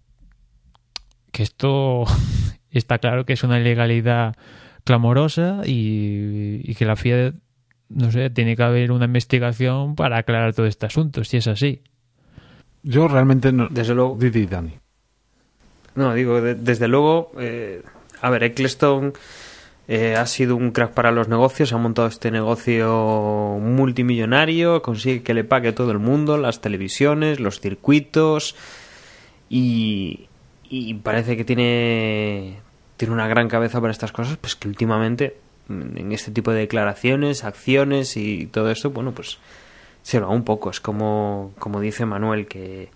[1.32, 2.04] que esto
[2.70, 4.36] está claro que es una ilegalidad
[4.84, 7.34] clamorosa y, que la FIA,
[7.88, 11.82] no sé, tiene que haber una investigación para aclarar todo este asunto, si es así.
[12.82, 13.68] Yo realmente no.
[13.68, 14.16] Desde luego.
[14.18, 14.74] Didi, Dani.
[15.94, 17.32] No, digo, desde luego.
[17.38, 17.82] Eh,
[18.20, 19.12] a ver, Eccleston
[19.86, 25.34] eh, ha sido un crack para los negocios, ha montado este negocio multimillonario, consigue que
[25.34, 28.56] le pague todo el mundo, las televisiones, los circuitos
[29.48, 30.28] y,
[30.74, 32.58] y parece que tiene,
[32.96, 35.36] tiene una gran cabeza para estas cosas, pues que últimamente
[35.68, 39.38] en este tipo de declaraciones, acciones y todo esto, bueno, pues
[40.02, 40.70] se va un poco.
[40.70, 42.88] Es como, como dice Manuel, que,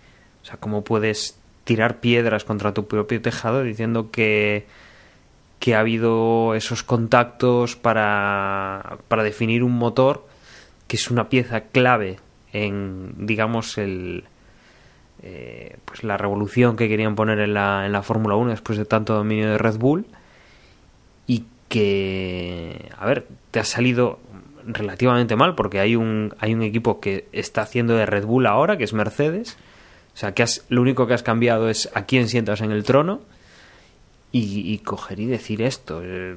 [0.42, 4.66] o sea, cómo puedes tirar piedras contra tu propio tejado diciendo que
[5.58, 10.26] que ha habido esos contactos para, para definir un motor
[10.86, 12.20] que es una pieza clave
[12.52, 14.24] en, digamos, el,
[15.22, 18.84] eh, pues la revolución que querían poner en la, en la Fórmula 1 después de
[18.84, 20.06] tanto dominio de Red Bull
[21.26, 24.20] y que, a ver, te ha salido
[24.66, 28.76] relativamente mal porque hay un, hay un equipo que está haciendo de Red Bull ahora,
[28.76, 29.56] que es Mercedes.
[30.14, 32.84] O sea, que has, lo único que has cambiado es a quién sientas en el
[32.84, 33.20] trono
[34.32, 36.00] y, coger y decir esto.
[36.02, 36.36] Eh,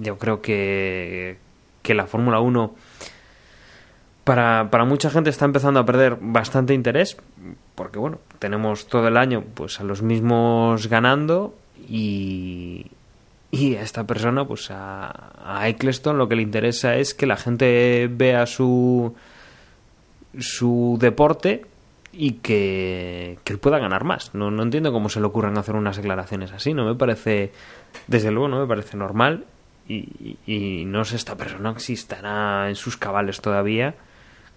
[0.00, 1.38] yo creo que,
[1.82, 2.74] que la Fórmula 1
[4.24, 7.16] para, para mucha gente está empezando a perder bastante interés
[7.74, 11.54] porque bueno, tenemos todo el año pues a los mismos ganando
[11.88, 12.86] y,
[13.50, 17.36] y a esta persona, pues a, a Eccleston lo que le interesa es que la
[17.36, 19.14] gente vea su
[20.38, 21.66] su deporte
[22.12, 24.34] y que, él pueda ganar más.
[24.34, 26.74] No, no entiendo cómo se le ocurran hacer unas declaraciones así.
[26.74, 27.52] No me parece,
[28.06, 29.44] desde luego, no me parece normal.
[29.86, 33.94] Y, y no sé esta persona si estará en sus cabales todavía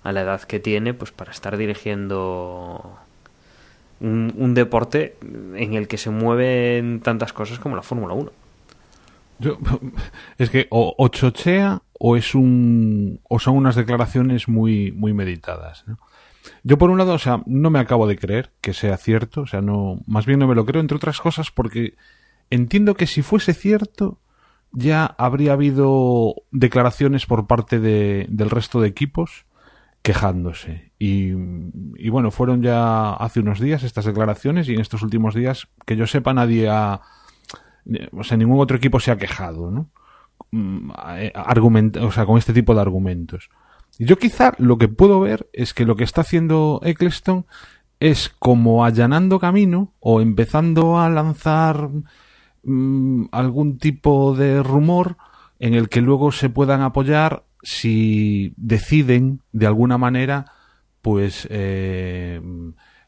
[0.03, 2.97] a la edad que tiene, pues para estar dirigiendo
[3.99, 5.17] un, un deporte
[5.55, 8.31] en el que se mueven tantas cosas como la Fórmula 1.
[9.39, 9.57] Yo,
[10.37, 15.85] es que o, o, chochea o es un o son unas declaraciones muy muy meditadas.
[16.63, 19.47] Yo por un lado, o sea, no me acabo de creer que sea cierto, o
[19.47, 21.95] sea, no, más bien no me lo creo, entre otras cosas, porque
[22.49, 24.19] entiendo que si fuese cierto,
[24.71, 29.45] ya habría habido declaraciones por parte de, del resto de equipos
[30.01, 30.91] quejándose.
[30.99, 31.31] Y,
[31.95, 35.95] y, bueno, fueron ya hace unos días estas declaraciones y en estos últimos días, que
[35.95, 37.01] yo sepa, nadie ha...
[38.11, 39.89] O sea, ningún otro equipo se ha quejado, ¿no?
[40.51, 43.49] Mm, eh, Argument, o sea, con este tipo de argumentos.
[43.99, 47.45] Yo quizá lo que puedo ver es que lo que está haciendo Eccleston
[47.99, 51.89] es como allanando camino o empezando a lanzar
[52.63, 55.17] mmm, algún tipo de rumor
[55.59, 60.45] en el que luego se puedan apoyar si deciden de alguna manera
[61.01, 62.39] pues eh,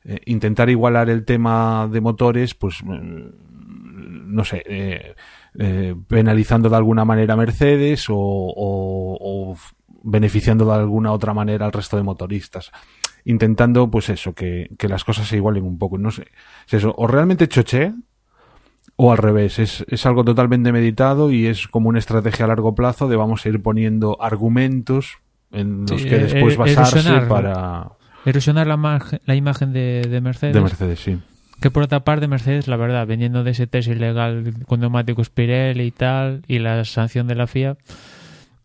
[0.03, 7.05] eh, intentar igualar el tema de motores pues mm, no sé eh, penalizando de alguna
[7.05, 9.55] manera a Mercedes o,
[10.03, 12.69] beneficiando de alguna otra manera al resto de motoristas.
[13.25, 15.97] Intentando, pues eso, que, que las cosas se igualen un poco.
[15.97, 16.27] No sé,
[16.67, 17.93] es eso, o realmente choché,
[19.01, 22.75] o al revés, es, es algo totalmente meditado y es como una estrategia a largo
[22.75, 25.19] plazo de vamos a ir poniendo argumentos
[25.53, 27.27] en los Sí, que después eh, basarse erosionar.
[27.29, 27.91] para...
[28.25, 30.53] Erosionar la, marge- la imagen de, de Mercedes.
[30.53, 31.17] De Mercedes, sí.
[31.61, 35.83] Que por otra parte, Mercedes, la verdad, veniendo de ese test ilegal con neumáticos Pirelli
[35.85, 37.77] y tal, y la sanción de la FIA,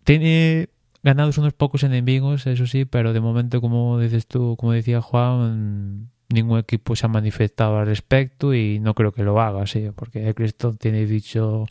[0.05, 0.69] tiene
[1.03, 6.09] ganados unos pocos enemigos, eso sí, pero de momento, como dices tú, como decía Juan,
[6.35, 10.29] ningún equipo se ha manifestado al respecto y no creo que lo haga, sí, porque
[10.29, 11.65] Eccleston tiene dicho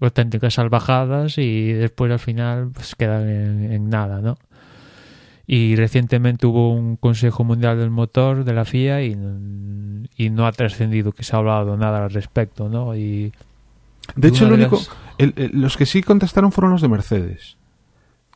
[0.00, 4.36] auténticas salvajadas y después al final pues quedan en, en nada, ¿no?
[5.46, 9.16] Y recientemente hubo un Consejo Mundial del Motor de la FIA y,
[10.16, 12.96] y no ha trascendido que se ha hablado nada al respecto, ¿no?
[12.96, 13.32] Y
[14.16, 17.56] De hecho, de único, las- el- el- los que sí contestaron fueron los de Mercedes.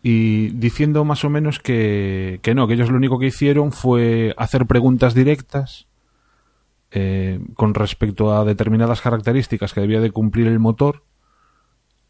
[0.03, 4.34] Y diciendo más o menos que, que no, que ellos lo único que hicieron fue
[4.36, 5.88] hacer preguntas directas
[6.90, 11.03] eh, con respecto a determinadas características que debía de cumplir el motor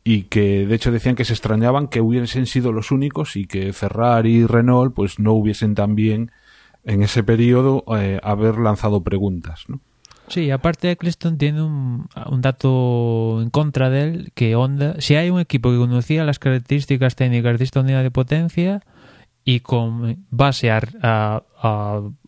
[0.05, 3.73] y que de hecho decían que se extrañaban que hubiesen sido los únicos y que
[3.73, 6.31] Ferrari y Renault pues no hubiesen también
[6.85, 9.81] en ese periodo eh, haber lanzado preguntas, ¿no?
[10.29, 12.09] Sí, aparte Eccleston tiene un,
[12.41, 17.17] dato en contra de él, que Honda, si hay un equipo que conocía las características
[17.17, 18.83] técnicas de esta unidad de potencia
[19.45, 21.43] y con base a,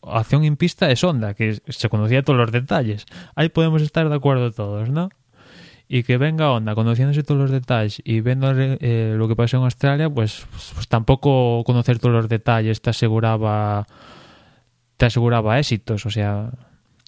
[0.03, 3.05] acción en pista es Honda, que se conocía todos los detalles.
[3.35, 5.11] Ahí podemos estar de acuerdo todos, ¿no?
[5.87, 9.65] Y que venga Honda conociéndose todos los detalles y viendo eh, lo que pasó en
[9.65, 13.87] Australia, pues, pues tampoco conocer todos los detalles te aseguraba
[14.97, 16.51] te aseguraba éxitos, o sea,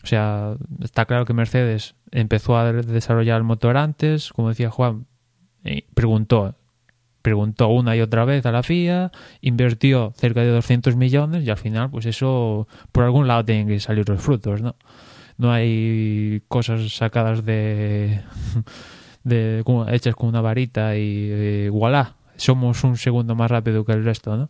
[0.03, 5.07] o sea, está claro que Mercedes empezó a desarrollar el motor antes, como decía Juan,
[5.95, 6.57] preguntó,
[7.23, 11.57] preguntó una y otra vez a la FIA, invirtió cerca de 200 millones y al
[11.57, 14.75] final, pues eso, por algún lado tienen que salir los frutos, ¿no?
[15.39, 18.21] No hay cosas sacadas de,
[19.25, 24.05] de hechas con una varita y, y voilà, somos un segundo más rápido que el
[24.05, 24.49] resto, ¿no?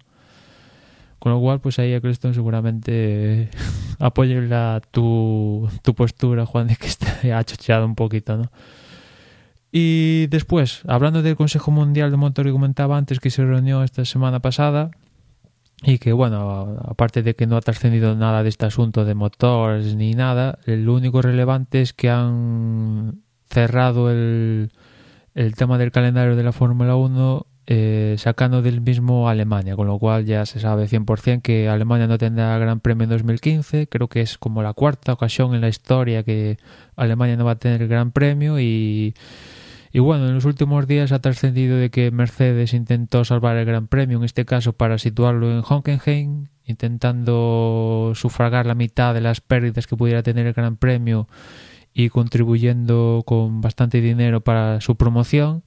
[1.22, 3.48] Con lo cual, pues ahí Eccleston seguramente
[4.48, 8.50] la, tu, tu postura, Juan, de que esté achocheado un poquito, ¿no?
[9.70, 14.04] Y después, hablando del Consejo Mundial de Motor que comentaba antes, que se reunió esta
[14.04, 14.90] semana pasada,
[15.84, 19.94] y que, bueno, aparte de que no ha trascendido nada de este asunto de motores
[19.94, 24.72] ni nada, lo único relevante es que han cerrado el,
[25.36, 29.98] el tema del calendario de la Fórmula 1 eh, sacando del mismo Alemania, con lo
[29.98, 33.86] cual ya se sabe 100% que Alemania no tendrá Gran Premio en 2015.
[33.86, 36.58] Creo que es como la cuarta ocasión en la historia que
[36.96, 39.14] Alemania no va a tener Gran Premio y,
[39.92, 43.86] y bueno, en los últimos días ha trascendido de que Mercedes intentó salvar el Gran
[43.86, 49.86] Premio, en este caso para situarlo en Hockenheim, intentando sufragar la mitad de las pérdidas
[49.86, 51.28] que pudiera tener el Gran Premio
[51.94, 55.62] y contribuyendo con bastante dinero para su promoción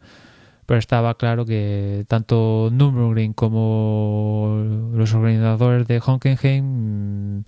[0.65, 4.63] pero estaba claro que tanto Nürburgring como
[4.93, 7.43] los organizadores de Hockenheim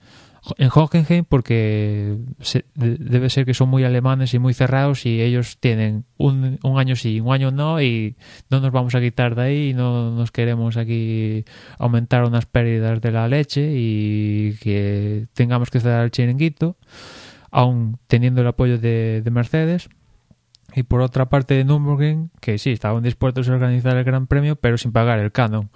[0.57, 5.57] en Hockenheim porque se, debe ser que son muy alemanes y muy cerrados y ellos
[5.59, 8.15] tienen un, un, año sí, un año no y
[8.49, 11.45] no nos vamos a quitar de ahí y no nos queremos aquí
[11.77, 16.77] aumentar unas pérdidas de la leche y que tengamos que cerrar el chiringuito
[17.51, 19.89] aún teniendo el apoyo de Mercedes
[20.75, 24.55] y por otra parte de Nürburgring, que sí, estaban dispuestos a organizar el Gran Premio,
[24.55, 25.69] pero sin pagar el canon.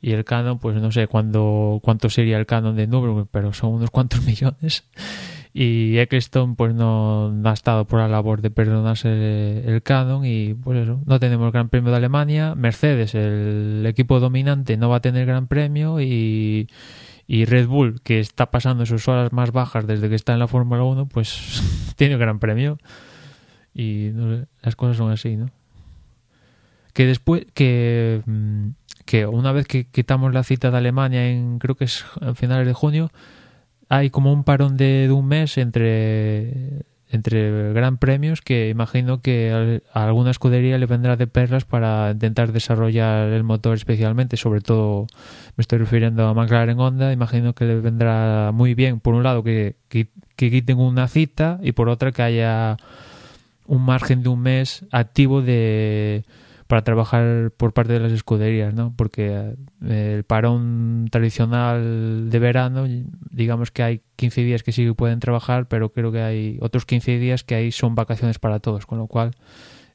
[0.00, 3.74] Y el canon, pues no sé cuándo, cuánto sería el canon de Nürburgring, pero son
[3.74, 4.84] unos cuantos millones.
[5.54, 10.26] Y Eccleston, pues no, ha estado por la labor de perdonarse el, canon.
[10.26, 12.54] Y pues eso, no tenemos el Gran Premio de Alemania.
[12.56, 16.00] Mercedes, el equipo dominante, no va a tener Gran Premio.
[16.00, 16.68] Y,
[17.28, 20.48] y Red Bull, que está pasando sus horas más bajas desde que está en la
[20.48, 21.62] Fórmula 1, pues
[21.96, 22.78] tiene Gran Premio
[23.74, 25.50] y no las cosas son así, ¿no?
[26.92, 28.68] Que después, que, mm,
[29.04, 32.66] que una vez que quitamos la cita de Alemania en, creo que es a finales
[32.66, 33.10] de junio,
[33.88, 40.04] hay como un parón de, un mes entre entre gran premios que imagino que a
[40.04, 45.06] alguna escudería le vendrá de perlas para intentar desarrollar el motor especialmente, sobre todo
[45.56, 49.44] me estoy refiriendo a McLaren Honda, imagino que le vendrá muy bien, por un lado
[49.44, 52.78] que, que quiten una cita y por otra que haya
[53.66, 56.24] un margen de un mes activo de
[56.66, 58.94] para trabajar por parte de las escuderías, ¿no?
[58.96, 59.54] Porque
[59.86, 62.86] eh, el parón tradicional de verano,
[63.30, 67.18] digamos que hay 15 días que sí pueden trabajar, pero creo que hay otros 15
[67.18, 69.32] días que ahí son vacaciones para todos, con lo cual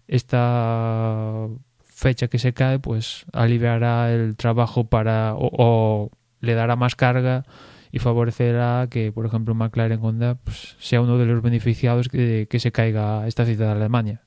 [0.08, 1.48] esta
[1.86, 7.46] fecha que se cae, pues aliviará el trabajo para o, o le dará más carga
[7.92, 12.60] y favorecerá que, por ejemplo, McLaren Honda pues, sea uno de los beneficiados que, que
[12.60, 14.22] se caiga esta cita de Alemania.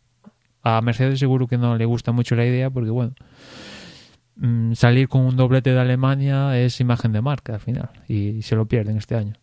[0.62, 3.14] A Mercedes seguro que no le gusta mucho la idea porque, bueno,
[4.36, 8.56] mm, salir con un doblete de Alemania es imagen de marca al final y se
[8.56, 9.34] lo pierden este año.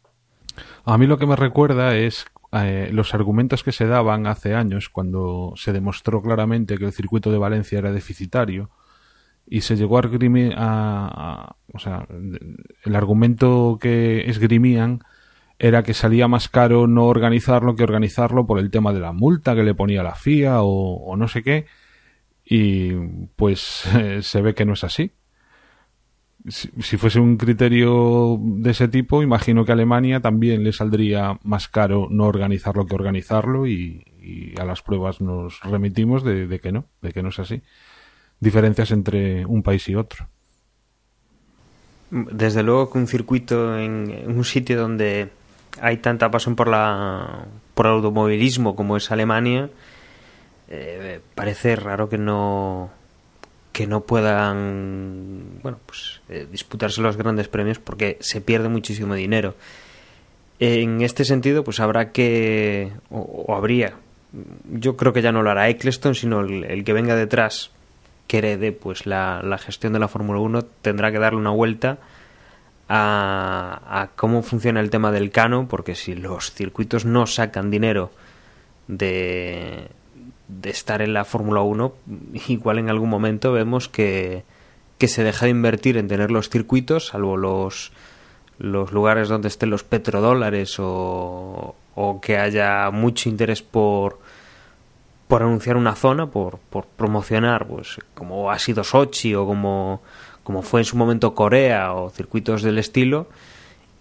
[0.86, 4.90] A mí lo que me recuerda es eh, los argumentos que se daban hace años
[4.90, 8.70] cuando se demostró claramente que el circuito de Valencia era deficitario
[9.50, 12.08] y se llegó a o sea,
[12.84, 15.04] el argumento que esgrimían
[15.58, 19.56] era que salía más caro no organizarlo que organizarlo por el tema de la multa
[19.56, 21.66] que le ponía la FIA o, no sé qué
[22.46, 22.94] y
[23.36, 23.84] pues
[24.22, 25.12] se ve que no es así.
[26.48, 32.08] Si, fuese un criterio de ese tipo imagino que Alemania también le saldría más caro
[32.10, 34.06] no organizarlo que organizarlo y,
[34.60, 37.64] a las pruebas nos remitimos de, de que no de que no es así
[38.40, 40.28] diferencias entre un país y otro.
[42.12, 45.30] Desde luego que un circuito en, un sitio donde
[45.82, 49.70] hay tanta pasión por la por el automovilismo como es Alemania,
[50.68, 52.90] eh, parece raro que no
[53.72, 59.56] que no puedan bueno pues eh, disputarse los grandes premios porque se pierde muchísimo dinero
[60.60, 63.94] En este sentido, pues habrá que, o, habría,
[64.70, 67.72] yo creo que ya no lo hará Eccleston, sino el, que venga detrás,
[68.30, 71.98] que pues la, la gestión de la Fórmula 1, tendrá que darle una vuelta
[72.88, 78.12] a, a, cómo funciona el tema del cano, porque si los circuitos no sacan dinero
[78.88, 79.88] de,
[80.48, 81.92] de estar en la Fórmula 1,
[82.50, 84.44] igual en algún momento vemos que,
[85.00, 87.92] que se deja de invertir en tener los circuitos, salvo los,
[88.60, 94.20] los lugares donde estén los petrodólares o, o que haya mucho interés por,
[95.30, 100.02] por anunciar una zona, por, por promocionar, pues como ha sido Sochi o como,
[100.44, 103.28] como fue en su momento Corea o circuitos del estilo,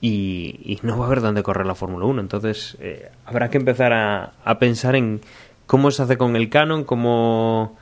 [0.01, 2.23] y, no va a haber dónde correr la Fórmula 1.
[2.23, 5.21] Entonces eh, habrá que empezar a, a pensar en
[5.67, 7.77] cómo se hace con el canon, cómo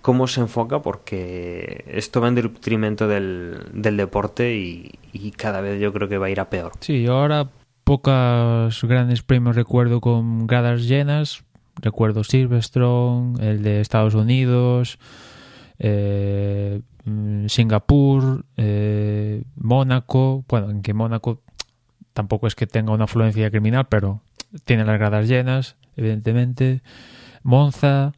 [0.00, 5.80] cómo se enfoca porque esto va en detrimento del, del deporte y, y, cada vez
[5.80, 6.72] yo creo que va a ir a peor.
[6.80, 7.48] Sí, ahora
[7.86, 11.44] pocos grandes premios recuerdo con gradas llenas.
[11.80, 14.98] Recuerdo Silverstone, el de Estados Unidos,
[15.78, 16.80] eh,
[17.48, 20.44] Singapur, eh, Mónaco.
[20.48, 21.42] Bueno, en que Mónaco
[22.12, 24.22] tampoco es que tenga una afluencia criminal, pero
[24.64, 26.82] tiene las gradas llenas, evidentemente.
[27.42, 28.12] Monza,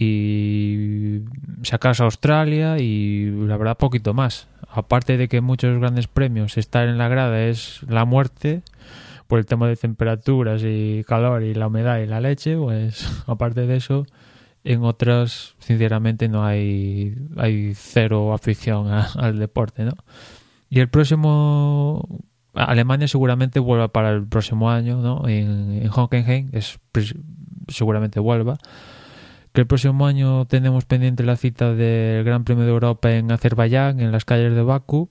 [0.00, 1.22] y
[1.64, 4.46] sacas a Australia y la verdad poquito más.
[4.70, 8.62] Aparte de que muchos grandes premios estar en la grada es la muerte
[9.28, 13.66] por el tema de temperaturas y calor y la humedad y la leche, pues aparte
[13.66, 14.06] de eso,
[14.64, 19.92] en otras sinceramente no hay hay cero afición al deporte, ¿no?
[20.70, 22.08] Y el próximo
[22.54, 25.28] Alemania seguramente vuelva para el próximo año, ¿no?
[25.28, 26.80] En, en Hockenheim es
[27.68, 28.58] seguramente vuelva
[29.52, 34.00] que el próximo año tenemos pendiente la cita del Gran Premio de Europa en Azerbaiyán,
[34.00, 35.10] en las calles de Bakú,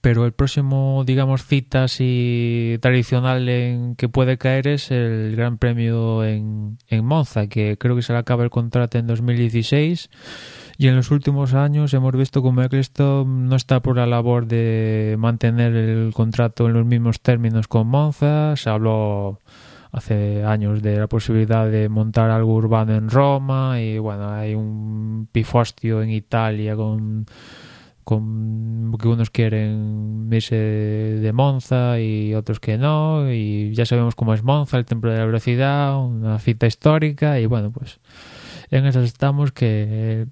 [0.00, 6.24] pero el próximo, digamos, cita así tradicional en que puede caer es el Gran Premio
[6.24, 10.10] en, en Monza, que creo que se le acaba el contrato en 2016.
[10.78, 15.16] Y en los últimos años hemos visto como Eccleston no está por la labor de
[15.18, 18.56] mantener el contrato en los mismos términos con Monza.
[18.56, 19.40] Se habló
[19.92, 25.28] hace años de la posibilidad de montar algo urbano en Roma y bueno, hay un
[25.30, 27.26] pifostio en Italia con
[28.10, 34.34] con que unos quieren irse de Monza y otros que no y ya sabemos cómo
[34.34, 38.00] es Monza, el templo de la velocidad, una cita histórica y bueno, pues
[38.70, 40.26] en eso estamos que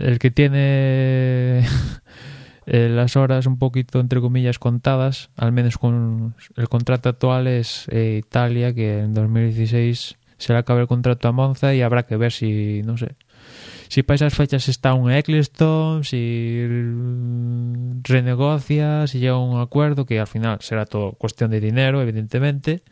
[0.00, 1.60] el que tiene
[2.66, 7.86] eh, las horas un poquito, entre comillas, contadas, al menos con el contrato actual es
[7.90, 12.16] eh, Italia, que en 2016 se le acaba el contrato a Monza y habrá que
[12.16, 13.14] ver si, no sé,
[13.94, 16.66] si para esas fechas está un Eccleston, si
[18.02, 22.82] renegocia, si llega a un acuerdo, que al final será todo cuestión de dinero, evidentemente.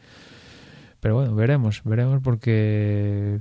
[1.01, 3.41] Pero bueno, veremos, veremos porque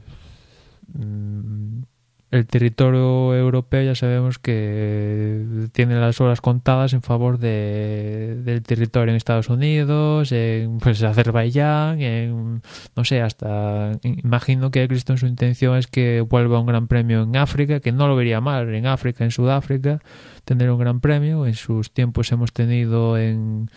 [0.91, 1.83] mm,
[2.31, 9.11] el territorio europeo ya sabemos que tiene las horas contadas en favor de, del territorio
[9.11, 12.61] en Estados Unidos, en pues, Azerbaiyán, en,
[12.95, 17.23] no sé, hasta imagino que Cristo en su intención es que vuelva un gran premio
[17.23, 19.99] en África, que no lo vería mal en África, en Sudáfrica,
[20.45, 21.45] tener un gran premio.
[21.45, 23.69] En sus tiempos hemos tenido en...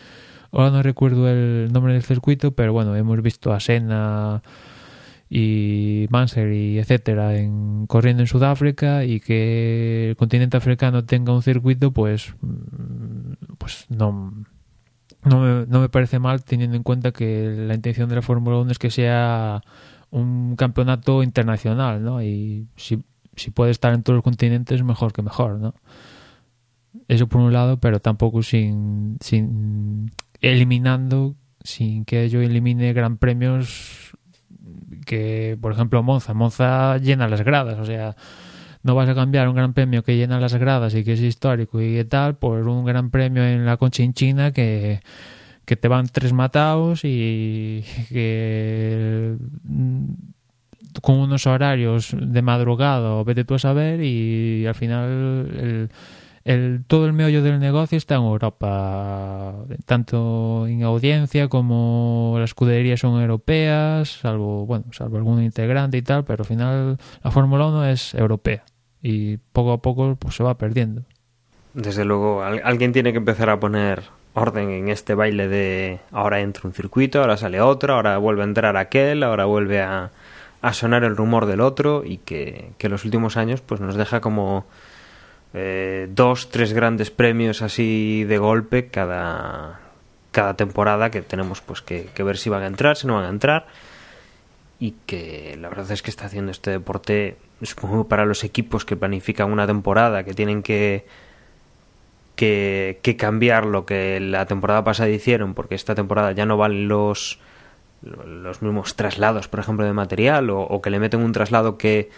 [0.53, 4.43] Ahora no recuerdo el nombre del circuito, pero bueno, hemos visto a Sena
[5.37, 11.43] y Manser y etcétera en, corriendo en Sudáfrica y que el continente africano tenga un
[11.43, 14.33] circuito pues mm, pues no
[15.25, 18.59] no me, no me parece mal teniendo en cuenta que la intención de la Fórmula
[18.59, 19.61] 1 es que sea
[20.11, 22.23] un campeonato internacional ¿no?
[22.23, 23.03] y si,
[23.35, 25.75] si puede estar en todos los continentes mejor que mejor ¿no?
[27.09, 31.35] eso por un lado pero tampoco sin, sin eliminando
[31.65, 34.15] sin que ello elimine gran premios
[35.07, 36.35] que, por ejemplo, Monza.
[36.35, 38.17] Monza llena las gradas, o sea,
[38.83, 41.81] no vas a cambiar un gran premio que llena las gradas y que es histórico
[41.81, 45.01] y tal por un gran premio en la Conchinchina que,
[45.65, 49.37] que te van tres matados y que
[51.03, 55.09] con unos horarios de madrugada vete tú a saber y al final
[55.59, 55.91] el
[56.45, 59.55] el, todo el meollo del negocio está en Europa,
[59.87, 66.25] tanto en audiencia como las escuderías son europeas, salvo, bueno, salvo algún integrante y tal,
[66.25, 68.65] pero al final la Fórmula 1 es europea
[69.03, 71.03] y poco a poco pues, se va perdiendo.
[71.73, 74.03] Desde luego, alguien tiene que empezar a poner
[74.35, 78.45] orden en este baile de ahora entra un circuito, ahora sale otro, ahora vuelve a
[78.45, 80.11] entrar aquel, ahora vuelve a,
[80.61, 84.21] a sonar el rumor del otro y que, que los últimos años pues nos deja
[84.21, 84.67] como
[85.57, 89.81] eh, dos, tres grandes premios así de golpe cada,
[90.33, 93.29] cada temporada que tenemos pues que, ver si van a entrar, si no van a
[93.29, 93.67] entrar.
[94.81, 98.97] Y que la verdad es que está haciendo este deporte supongo para los equipos que
[98.97, 101.07] planifican una temporada que tienen que
[102.35, 106.89] que, que cambiar lo que la temporada pasada hicieron porque esta temporada ya no van
[106.89, 107.39] los
[108.03, 112.11] los mismos traslados por ejemplo de material o que le meten un traslado que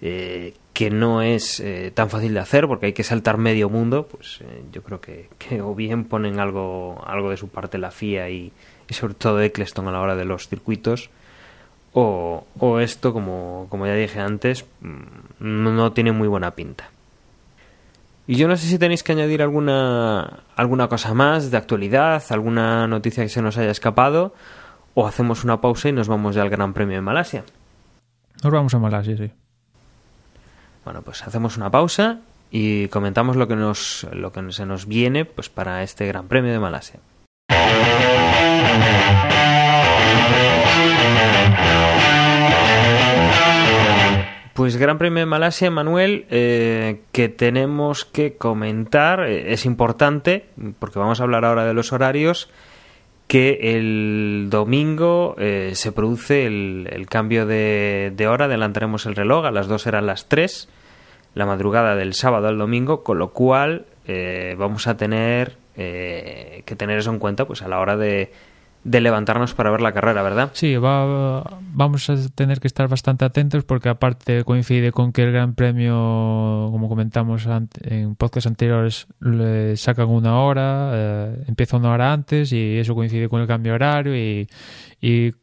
[0.00, 4.06] eh, que no es eh, tan fácil de hacer porque hay que saltar medio mundo,
[4.06, 5.28] pues eh, yo creo que,
[5.60, 8.52] o bien ponen algo, algo de su parte la FIA y,
[8.90, 11.10] sobre todo Eccleston a la hora de los circuitos,
[11.94, 15.02] o, o esto, como, como ya dije antes, mm,
[15.40, 16.90] no, no, tiene muy buena pinta.
[18.28, 22.86] Y yo no sé si tenéis que añadir alguna, alguna cosa más de actualidad, alguna
[22.86, 24.32] noticia que se nos haya escapado,
[24.94, 27.44] o hacemos una pausa y nos vamos ya al Gran Premio de Malasia.
[28.44, 29.32] Nos vamos a Malasia, sí.
[30.88, 32.20] Bueno, pues hacemos una pausa
[32.50, 36.50] y comentamos lo que nos lo que se nos viene pues para este Gran Premio
[36.50, 36.98] de Malasia.
[44.54, 50.46] Pues Gran Premio de Malasia, Manuel, eh, que tenemos que comentar, eh, es importante,
[50.78, 52.48] porque vamos a hablar ahora de los horarios,
[53.26, 59.50] que el domingo eh, se produce el, cambio de, de, hora, adelantaremos el reloj, a
[59.50, 60.70] las 2 eran las 3,
[61.38, 66.74] la madrugada del sábado al domingo, con lo cual eh, vamos a tener eh, que
[66.74, 68.32] tener eso en cuenta pues a la hora de,
[68.82, 70.50] de levantarnos para ver la carrera, ¿verdad?
[70.54, 75.30] Sí, va, vamos a tener que estar bastante atentos porque aparte coincide con que el
[75.30, 75.92] Gran Premio,
[76.72, 77.46] como comentamos
[77.82, 83.28] en podcast anteriores, le sacan una hora, eh, empieza una hora antes y eso coincide
[83.28, 84.48] con el cambio horario y,
[85.00, 85.34] y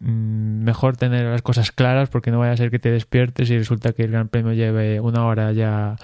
[0.00, 3.92] mejor tener las cosas claras porque no vaya a ser que te despiertes y resulta
[3.92, 5.96] que el Gran Premio lleve una hora ya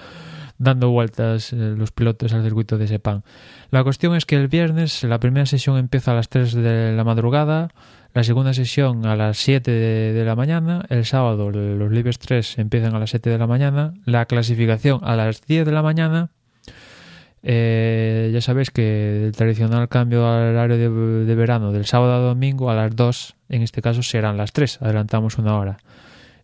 [0.59, 3.23] dando vueltas eh, los pilotos al circuito de Sepang.
[3.69, 7.03] La cuestión es que el viernes la primera sesión empieza a las 3 de la
[7.03, 7.69] madrugada,
[8.13, 12.59] la segunda sesión a las 7 de, de la mañana, el sábado los libres 3
[12.59, 16.31] empiezan a las 7 de la mañana, la clasificación a las 10 de la mañana.
[17.49, 22.69] Eh, ya sabéis que el tradicional cambio al horario de, verano del sábado a domingo
[22.69, 25.77] a las 2, en este caso serán las 3, adelantamos una hora.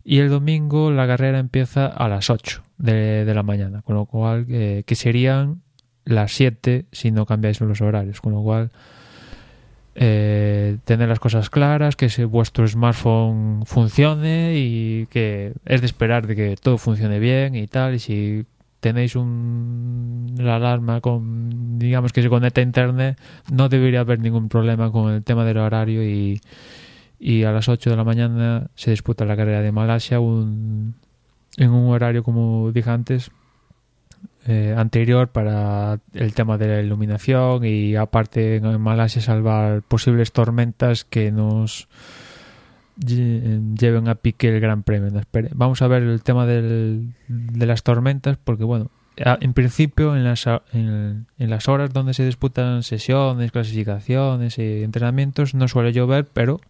[0.02, 4.46] Y el domingo la carrera empieza a las 8 de, la mañana, con lo cual
[4.48, 5.60] eh, que serían
[6.06, 8.70] las 7 si no cambiáis los horarios, con lo cual
[9.96, 16.26] eh, tener las cosas claras, que se, vuestro smartphone funcione y que es de esperar
[16.26, 18.46] de que todo funcione bien y tal, y si
[18.84, 23.18] tenéis un, la alarma con digamos que se conecta a internet
[23.50, 26.38] no debería haber ningún problema con el tema del horario y,
[27.18, 30.96] y a las 8 de la mañana se disputa la carrera de Malasia un,
[31.56, 33.30] en un horario como dije antes
[34.46, 41.04] eh, anterior para el tema de la iluminación y aparte en Malasia salvar posibles tormentas
[41.04, 41.88] que nos
[42.96, 45.10] lleven a pique el Gran Premio.
[45.54, 50.46] Vamos a ver el tema del, de las tormentas porque bueno, en principio en las,
[50.72, 56.60] en, en las horas donde se disputan sesiones, clasificaciones y entrenamientos no suele llover, pero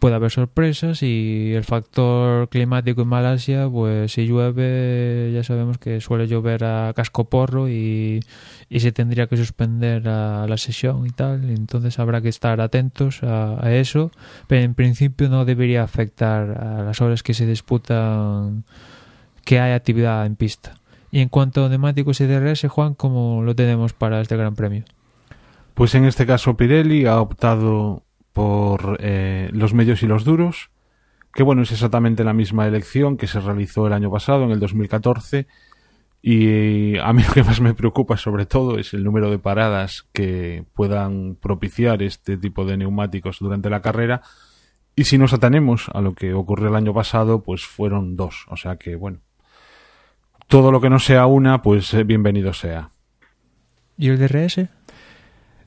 [0.00, 6.00] puede haber sorpresas y el factor climático en Malasia, pues si llueve ya sabemos que
[6.00, 8.20] suele llover a cascoporro y,
[8.68, 13.64] y se tendría que suspender la sesión y tal, entonces habrá que estar atentos a,
[13.64, 14.10] a, eso,
[14.48, 18.64] pero en principio no debería afectar a las horas que se disputan
[19.44, 20.74] que hay actividad en pista.
[21.12, 24.84] Y en cuanto a neumáticos y DRS, Juan, ¿cómo lo tenemos para este Gran Premio?
[25.74, 30.70] Pues en este caso Pirelli ha optado por eh, los medios y los duros,
[31.34, 34.60] que bueno, es exactamente la misma elección que se realizó el año pasado, en el
[34.60, 35.46] 2014,
[36.22, 40.06] y a mí lo que más me preocupa sobre todo es el número de paradas
[40.12, 44.22] que puedan propiciar este tipo de neumáticos durante la carrera,
[44.96, 48.56] y si nos atenemos a lo que ocurrió el año pasado, pues fueron dos, o
[48.56, 49.20] sea que bueno,
[50.46, 52.90] todo lo que no sea una, pues eh, bienvenido sea.
[53.96, 54.68] ¿Y el DRS?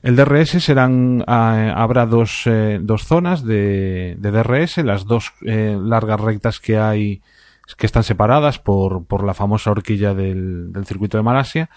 [0.04, 5.78] El DRS serán, eh, habrá dos, eh, dos zonas de, de, DRS, las dos eh,
[5.80, 7.22] largas rectas que hay,
[7.78, 11.70] que están separadas por, por la famosa horquilla del, del, circuito de Malasia.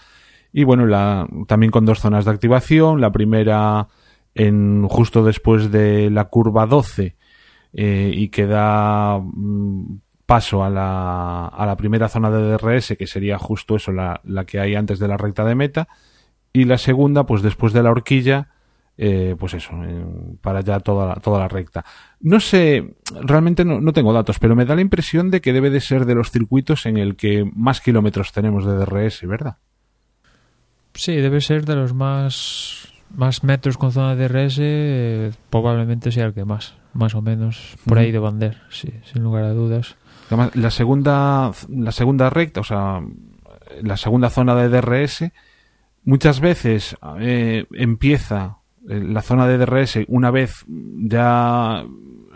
[0.52, 3.00] Y bueno, la, también con dos zonas de activación.
[3.00, 3.88] La primera
[4.34, 7.16] en, justo después de la curva 12
[7.72, 13.06] eh, y que da mm, paso a la, a la primera zona de DRS, que
[13.06, 15.88] sería justo eso, la, la que hay antes de la recta de meta
[16.58, 18.48] y la segunda, pues después de la horquilla,
[18.96, 20.04] eh, pues eso, eh,
[20.40, 21.84] para ya toda la, toda la recta.
[22.20, 25.70] No sé, realmente no, no, tengo datos, pero me da la impresión de que debe
[25.70, 29.58] de ser de los circuitos en el que más kilómetros tenemos de DRS, ¿verdad?
[30.94, 36.26] Sí, debe ser de los más más metros con zona de DRS, eh, probablemente sea
[36.26, 39.96] el que más, más o menos por ahí de bander, sí, sin lugar a dudas.
[40.26, 43.00] Además, la segunda, la segunda recta, o sea,
[43.80, 45.30] la segunda zona de DRS,
[46.08, 51.84] muchas veces eh, empieza eh, la zona de DRS una vez ya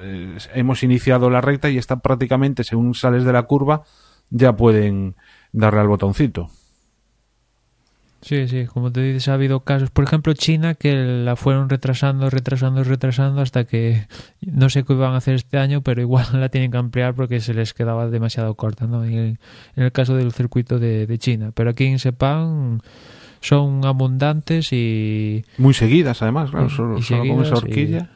[0.03, 3.85] eh, hemos iniciado la recta y está prácticamente, según sales de la curva,
[4.29, 5.17] ya pueden
[5.53, 6.51] darle al botoncito.
[8.21, 12.29] Sí, sí, como te dices, ha habido casos, por ejemplo, China, que la fueron retrasando,
[12.29, 14.07] retrasando, retrasando hasta que
[14.43, 17.41] no sé qué iban a hacer este año, pero igual la tienen que ampliar porque
[17.41, 19.03] se les quedaba demasiado corta, ¿no?
[19.03, 19.39] En
[19.77, 21.53] el, caso del circuito de, de, China.
[21.55, 22.83] Pero aquí en Sepang
[23.43, 25.45] son abundantes y...
[25.59, 28.09] Muy seguidas, además, claro, solo, solo con esa horquilla.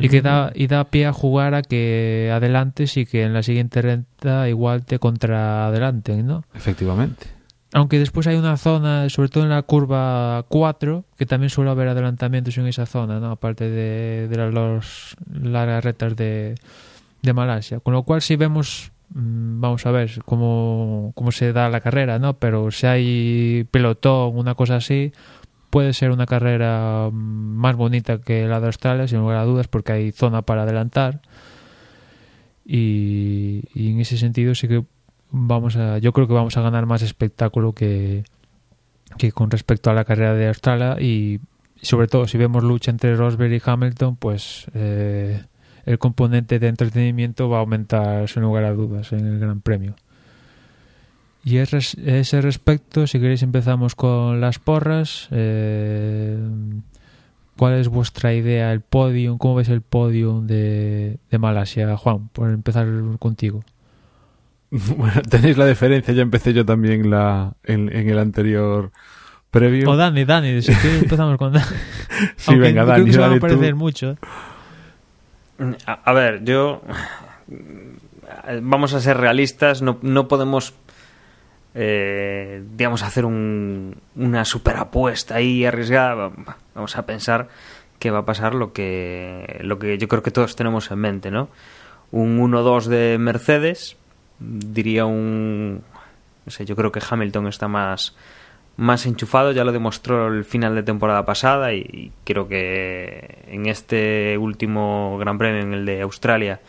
[0.00, 3.32] Y, y, que da, y da pie a jugar a que adelantes y que en
[3.32, 6.44] la siguiente renta igual te contra adelanten, ¿no?
[6.54, 7.38] Efectivamente.
[7.74, 11.88] Aunque después hay una zona, sobre todo en la curva 4, que también suele haber
[11.88, 13.30] adelantamientos en esa zona, ¿no?
[13.30, 16.54] aparte de, de las los largas retas de,
[17.22, 17.80] de Malasia.
[17.80, 22.38] Con lo cual, si vemos, vamos a ver cómo, cómo se da la carrera, ¿no?
[22.38, 25.12] pero si hay pelotón, una cosa así,
[25.70, 29.68] puede ser una carrera mm, más bonita que la de Australia, sin lugar a dudas,
[29.68, 31.20] porque hay zona para adelantar.
[32.64, 34.84] Y, y en ese sentido sí que
[35.30, 38.24] vamos a, yo creo que vamos a ganar más espectáculo que,
[39.16, 41.40] que con respecto a la carrera de Australia y
[41.80, 45.44] sobre todo si vemos lucha entre Rosberg y Hamilton, pues eh,
[45.88, 49.94] el componente de entretenimiento va a aumentar sin lugar a dudas en el Gran Premio.
[51.44, 55.28] Y a ese respecto, si queréis empezamos con las porras.
[55.30, 56.36] Eh,
[57.56, 59.38] ¿Cuál es vuestra idea, el podio?
[59.38, 61.96] ¿Cómo ves el podio de, de Malasia?
[61.96, 62.86] Juan, por empezar
[63.18, 63.64] contigo.
[64.70, 68.92] Bueno, tenéis la diferencia, ya empecé yo también la en, en el anterior
[69.50, 69.88] previo.
[69.90, 71.64] O Dani, Dani, si quieres empezamos con Dani.
[72.36, 73.76] sí, Aunque venga, Dani, creo que se van a parecer tú.
[73.76, 74.18] mucho.
[75.86, 76.82] A, ver, yo.
[78.62, 80.74] Vamos a ser realistas, no, no podemos.
[81.74, 86.30] Eh, digamos, hacer un, una super apuesta ahí arriesgada.
[86.74, 87.48] Vamos a pensar
[87.98, 91.30] que va a pasar lo que, lo que yo creo que todos tenemos en mente,
[91.30, 91.48] ¿no?
[92.10, 93.96] Un 1-2 de Mercedes,
[94.38, 95.82] diría un
[96.48, 98.16] no sé, yo creo que Hamilton está más
[98.78, 104.38] más enchufado, ya lo demostró el final de temporada pasada y, creo que en este
[104.38, 106.60] último Gran Premio, en el de Australia,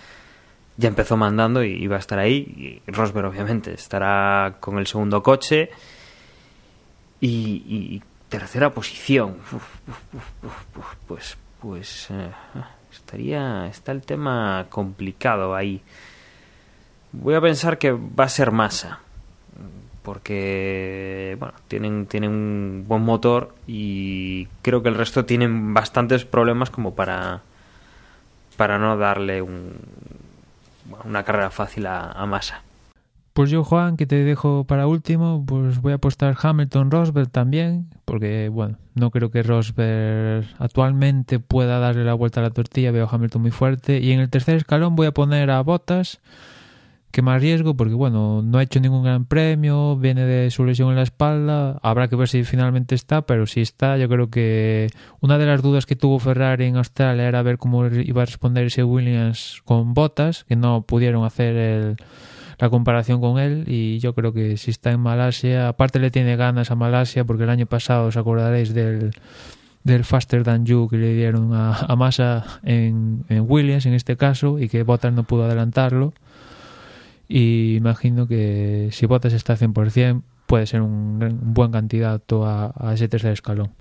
[0.76, 2.82] ya empezó mandando y, y va a estar ahí.
[2.88, 5.70] Y Rosberg, obviamente, estará con el segundo coche.
[7.22, 9.38] Y, y tercera posición.
[9.52, 12.32] Uf, uf, uf, pues, pues eh,
[12.92, 15.80] estaría, está el tema complicado ahí.
[17.12, 19.00] Voy a pensar que va a ser masa.
[20.10, 26.72] Porque, bueno, tienen, tienen un buen motor y creo que el resto tienen bastantes problemas
[26.72, 27.44] como para,
[28.58, 29.74] para no darle un,
[31.06, 32.64] una carrera fácil a, a masa.
[33.34, 37.92] Pues yo, Juan, que te dejo para último, pues voy a apostar Hamilton Rosberg también,
[38.06, 43.06] porque, bueno, no creo que Rosberg actualmente pueda darle la vuelta a la tortilla, veo
[43.06, 44.00] a Hamilton muy fuerte.
[44.00, 46.20] Y en el tercer escalón voy a poner a Bottas,
[47.12, 50.90] que más riesgo, porque, bueno, no ha hecho ningún gran premio, viene de su lesión
[50.90, 54.90] en la espalda, habrá que ver si finalmente está, pero si está, yo creo que
[55.20, 58.66] una de las dudas que tuvo Ferrari en Australia era ver cómo iba a responder
[58.66, 61.98] ese Williams con Bottas, que no pudieron hacer el
[62.60, 66.36] la comparación con él y yo creo que si está en Malasia, aparte le tiene
[66.36, 69.12] ganas a Malasia porque el año pasado os acordaréis del,
[69.86, 74.18] del Faster Than You que le dieron a, a Massa en, en, Williams en este
[74.18, 76.14] caso y que Bottas no pudo adelantarlo
[77.32, 83.08] y imagino que si Bottas está 100% puede ser un, un buen candidato a, ese
[83.08, 83.72] tercer escalón.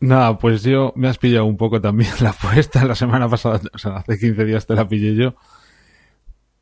[0.00, 3.78] Nada, pues yo me has pillado un poco también la apuesta la semana pasada, o
[3.78, 5.34] sea, hace 15 días te la pillé yo.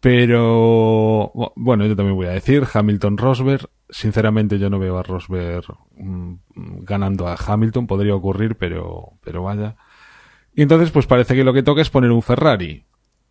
[0.01, 3.71] Pero bueno, yo también voy a decir Hamilton Rosberg.
[3.89, 5.65] Sinceramente yo no veo a Rosberg
[5.97, 6.35] mmm,
[6.83, 9.77] ganando a Hamilton, podría ocurrir, pero pero vaya.
[10.55, 12.85] Y entonces pues parece que lo que toca es poner un Ferrari.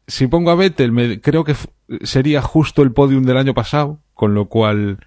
[0.08, 1.56] Si pongo a Vettel, me, creo que
[2.04, 5.00] sería justo el podium del año pasado, con lo cual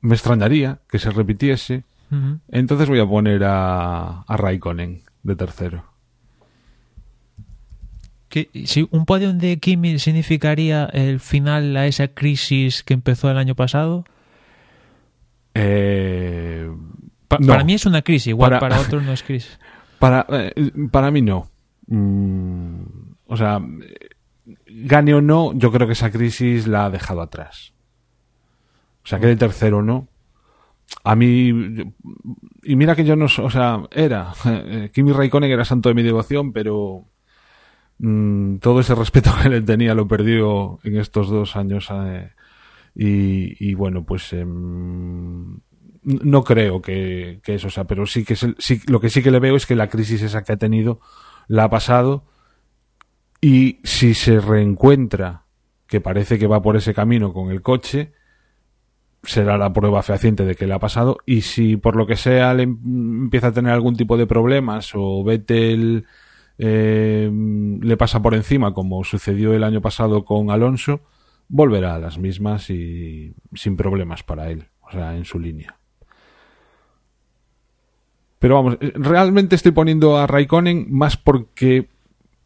[0.00, 1.84] me extrañaría que se repitiese.
[2.10, 2.40] Uh -huh.
[2.48, 5.92] Entonces voy a poner a, a Raikkonen de tercero.
[8.32, 13.36] que si un podio de Kimi significaría el final a esa crisis que empezó el
[13.36, 14.06] año pasado
[15.54, 16.66] eh,
[17.28, 17.48] pa no.
[17.48, 19.58] para mí es una crisis igual para, para otros no es crisis
[19.98, 20.54] para eh,
[20.90, 21.50] para mí no
[21.88, 22.80] mm,
[23.26, 23.60] o sea
[24.84, 27.74] gane o no yo creo que esa crisis la ha dejado atrás
[29.04, 30.08] o sea que de tercero no
[31.04, 31.48] a mí,
[32.62, 36.02] y mira que yo no, o sea, era, eh, Kimi Raikkonen era santo de mi
[36.02, 37.06] devoción, pero
[37.98, 41.88] mm, todo ese respeto que le tenía lo perdió en estos dos años.
[41.90, 42.30] Eh,
[42.94, 45.58] y, bueno, pues em,
[46.02, 48.54] no creo que, eso sea, pero sí que sí,
[48.86, 51.00] lo que sí que le veo es que la crisis esa que ha tenido
[51.48, 52.24] la ha pasado
[53.44, 55.42] y si se reencuentra,
[55.88, 58.12] que parece que va por ese camino con el coche,
[59.24, 61.18] será la prueba fehaciente de que le ha pasado.
[61.26, 65.24] Y si por lo que sea le empieza a tener algún tipo de problemas o
[65.24, 66.06] Vettel
[66.56, 67.30] eh,
[67.80, 71.00] le pasa por encima, como sucedió el año pasado con Alonso,
[71.48, 75.76] volverá a las mismas y sin problemas para él, o sea, en su línea.
[78.38, 81.88] Pero vamos, eh, realmente estoy poniendo a Raikkonen más porque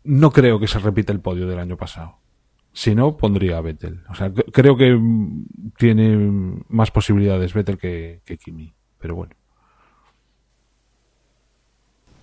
[0.06, 2.18] no creo que se repita el podio del año pasado.
[2.72, 4.02] Si no, pondría a Vettel.
[4.10, 4.98] O sea, creo que
[5.78, 6.16] tiene
[6.68, 8.74] más posibilidades Vettel que, Kimi.
[8.98, 9.32] Pero bueno.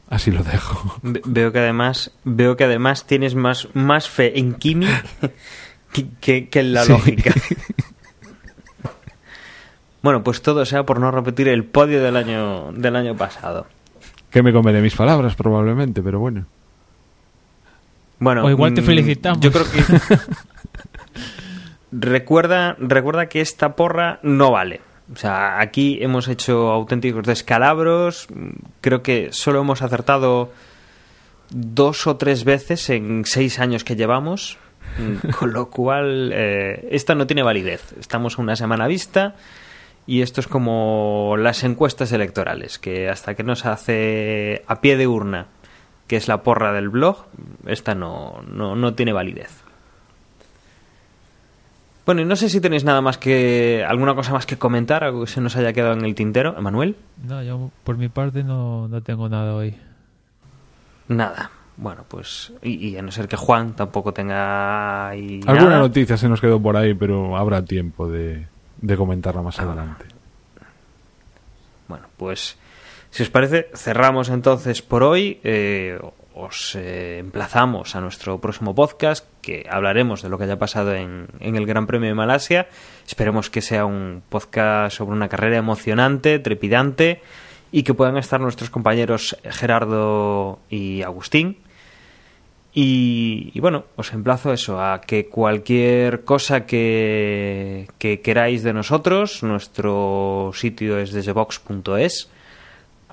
[0.10, 1.00] Así lo dejo.
[1.26, 4.88] Veo que además, veo que además tienes más, más fe en Kimi
[6.20, 7.34] que, en la lógica.
[10.04, 13.66] bueno, pues todo sea por no repetir el podio del año, del año pasado.
[14.30, 16.46] Que me comeré mis palabras probablemente, pero bueno.
[18.24, 19.40] Bueno, o igual te mm, felicitamos.
[19.42, 19.84] Yo creo que
[21.92, 24.82] recuerda, recuerda que esta porra no vale.
[25.14, 28.28] O sea, aquí hemos hecho auténticos descalabros.
[28.80, 30.54] Creo que solo hemos acertado
[31.50, 34.58] dos o tres veces en seis años que llevamos.
[35.40, 37.94] Con lo cual, eh, esta no tiene validez.
[38.00, 39.36] Estamos a una semana vista
[40.06, 44.98] y esto es como las encuestas electorales, que hasta que no se hace a pie
[44.98, 45.48] de urna
[46.14, 47.26] que es la porra del blog,
[47.66, 49.64] esta no, no, tiene validez.
[52.06, 53.84] Bueno, y no sé si tenéis nada más que.
[53.88, 56.98] alguna cosa más que comentar, algo que se nos haya quedado en el tintero, Emanuel.
[57.28, 59.76] No, yo por mi parte no, tengo nada hoy.
[61.08, 61.50] Nada.
[61.78, 62.54] Bueno, pues.
[62.62, 65.10] Y, a no ser que Juan tampoco tenga.
[65.10, 68.46] Alguna noticia se nos quedó por ahí, pero habrá tiempo de,
[68.82, 69.64] de comentarla más ah.
[69.64, 70.06] adelante.
[71.88, 72.56] Bueno, pues
[73.14, 75.40] si os parece, cerramos entonces por hoy.
[75.44, 76.00] Eh,
[76.34, 81.28] os eh, emplazamos a nuestro próximo podcast, que hablaremos de lo que haya pasado en,
[81.40, 82.70] el Gran Premio de Malasia.
[83.06, 87.22] Esperemos que sea un podcast sobre una carrera emocionante, trepidante,
[87.72, 91.58] y que puedan estar nuestros compañeros Gerardo y Agustín.
[92.74, 100.50] Y, bueno, os emplazo eso, a que cualquier cosa que, que queráis de nosotros, nuestro
[100.56, 102.33] sitio es desdebox.es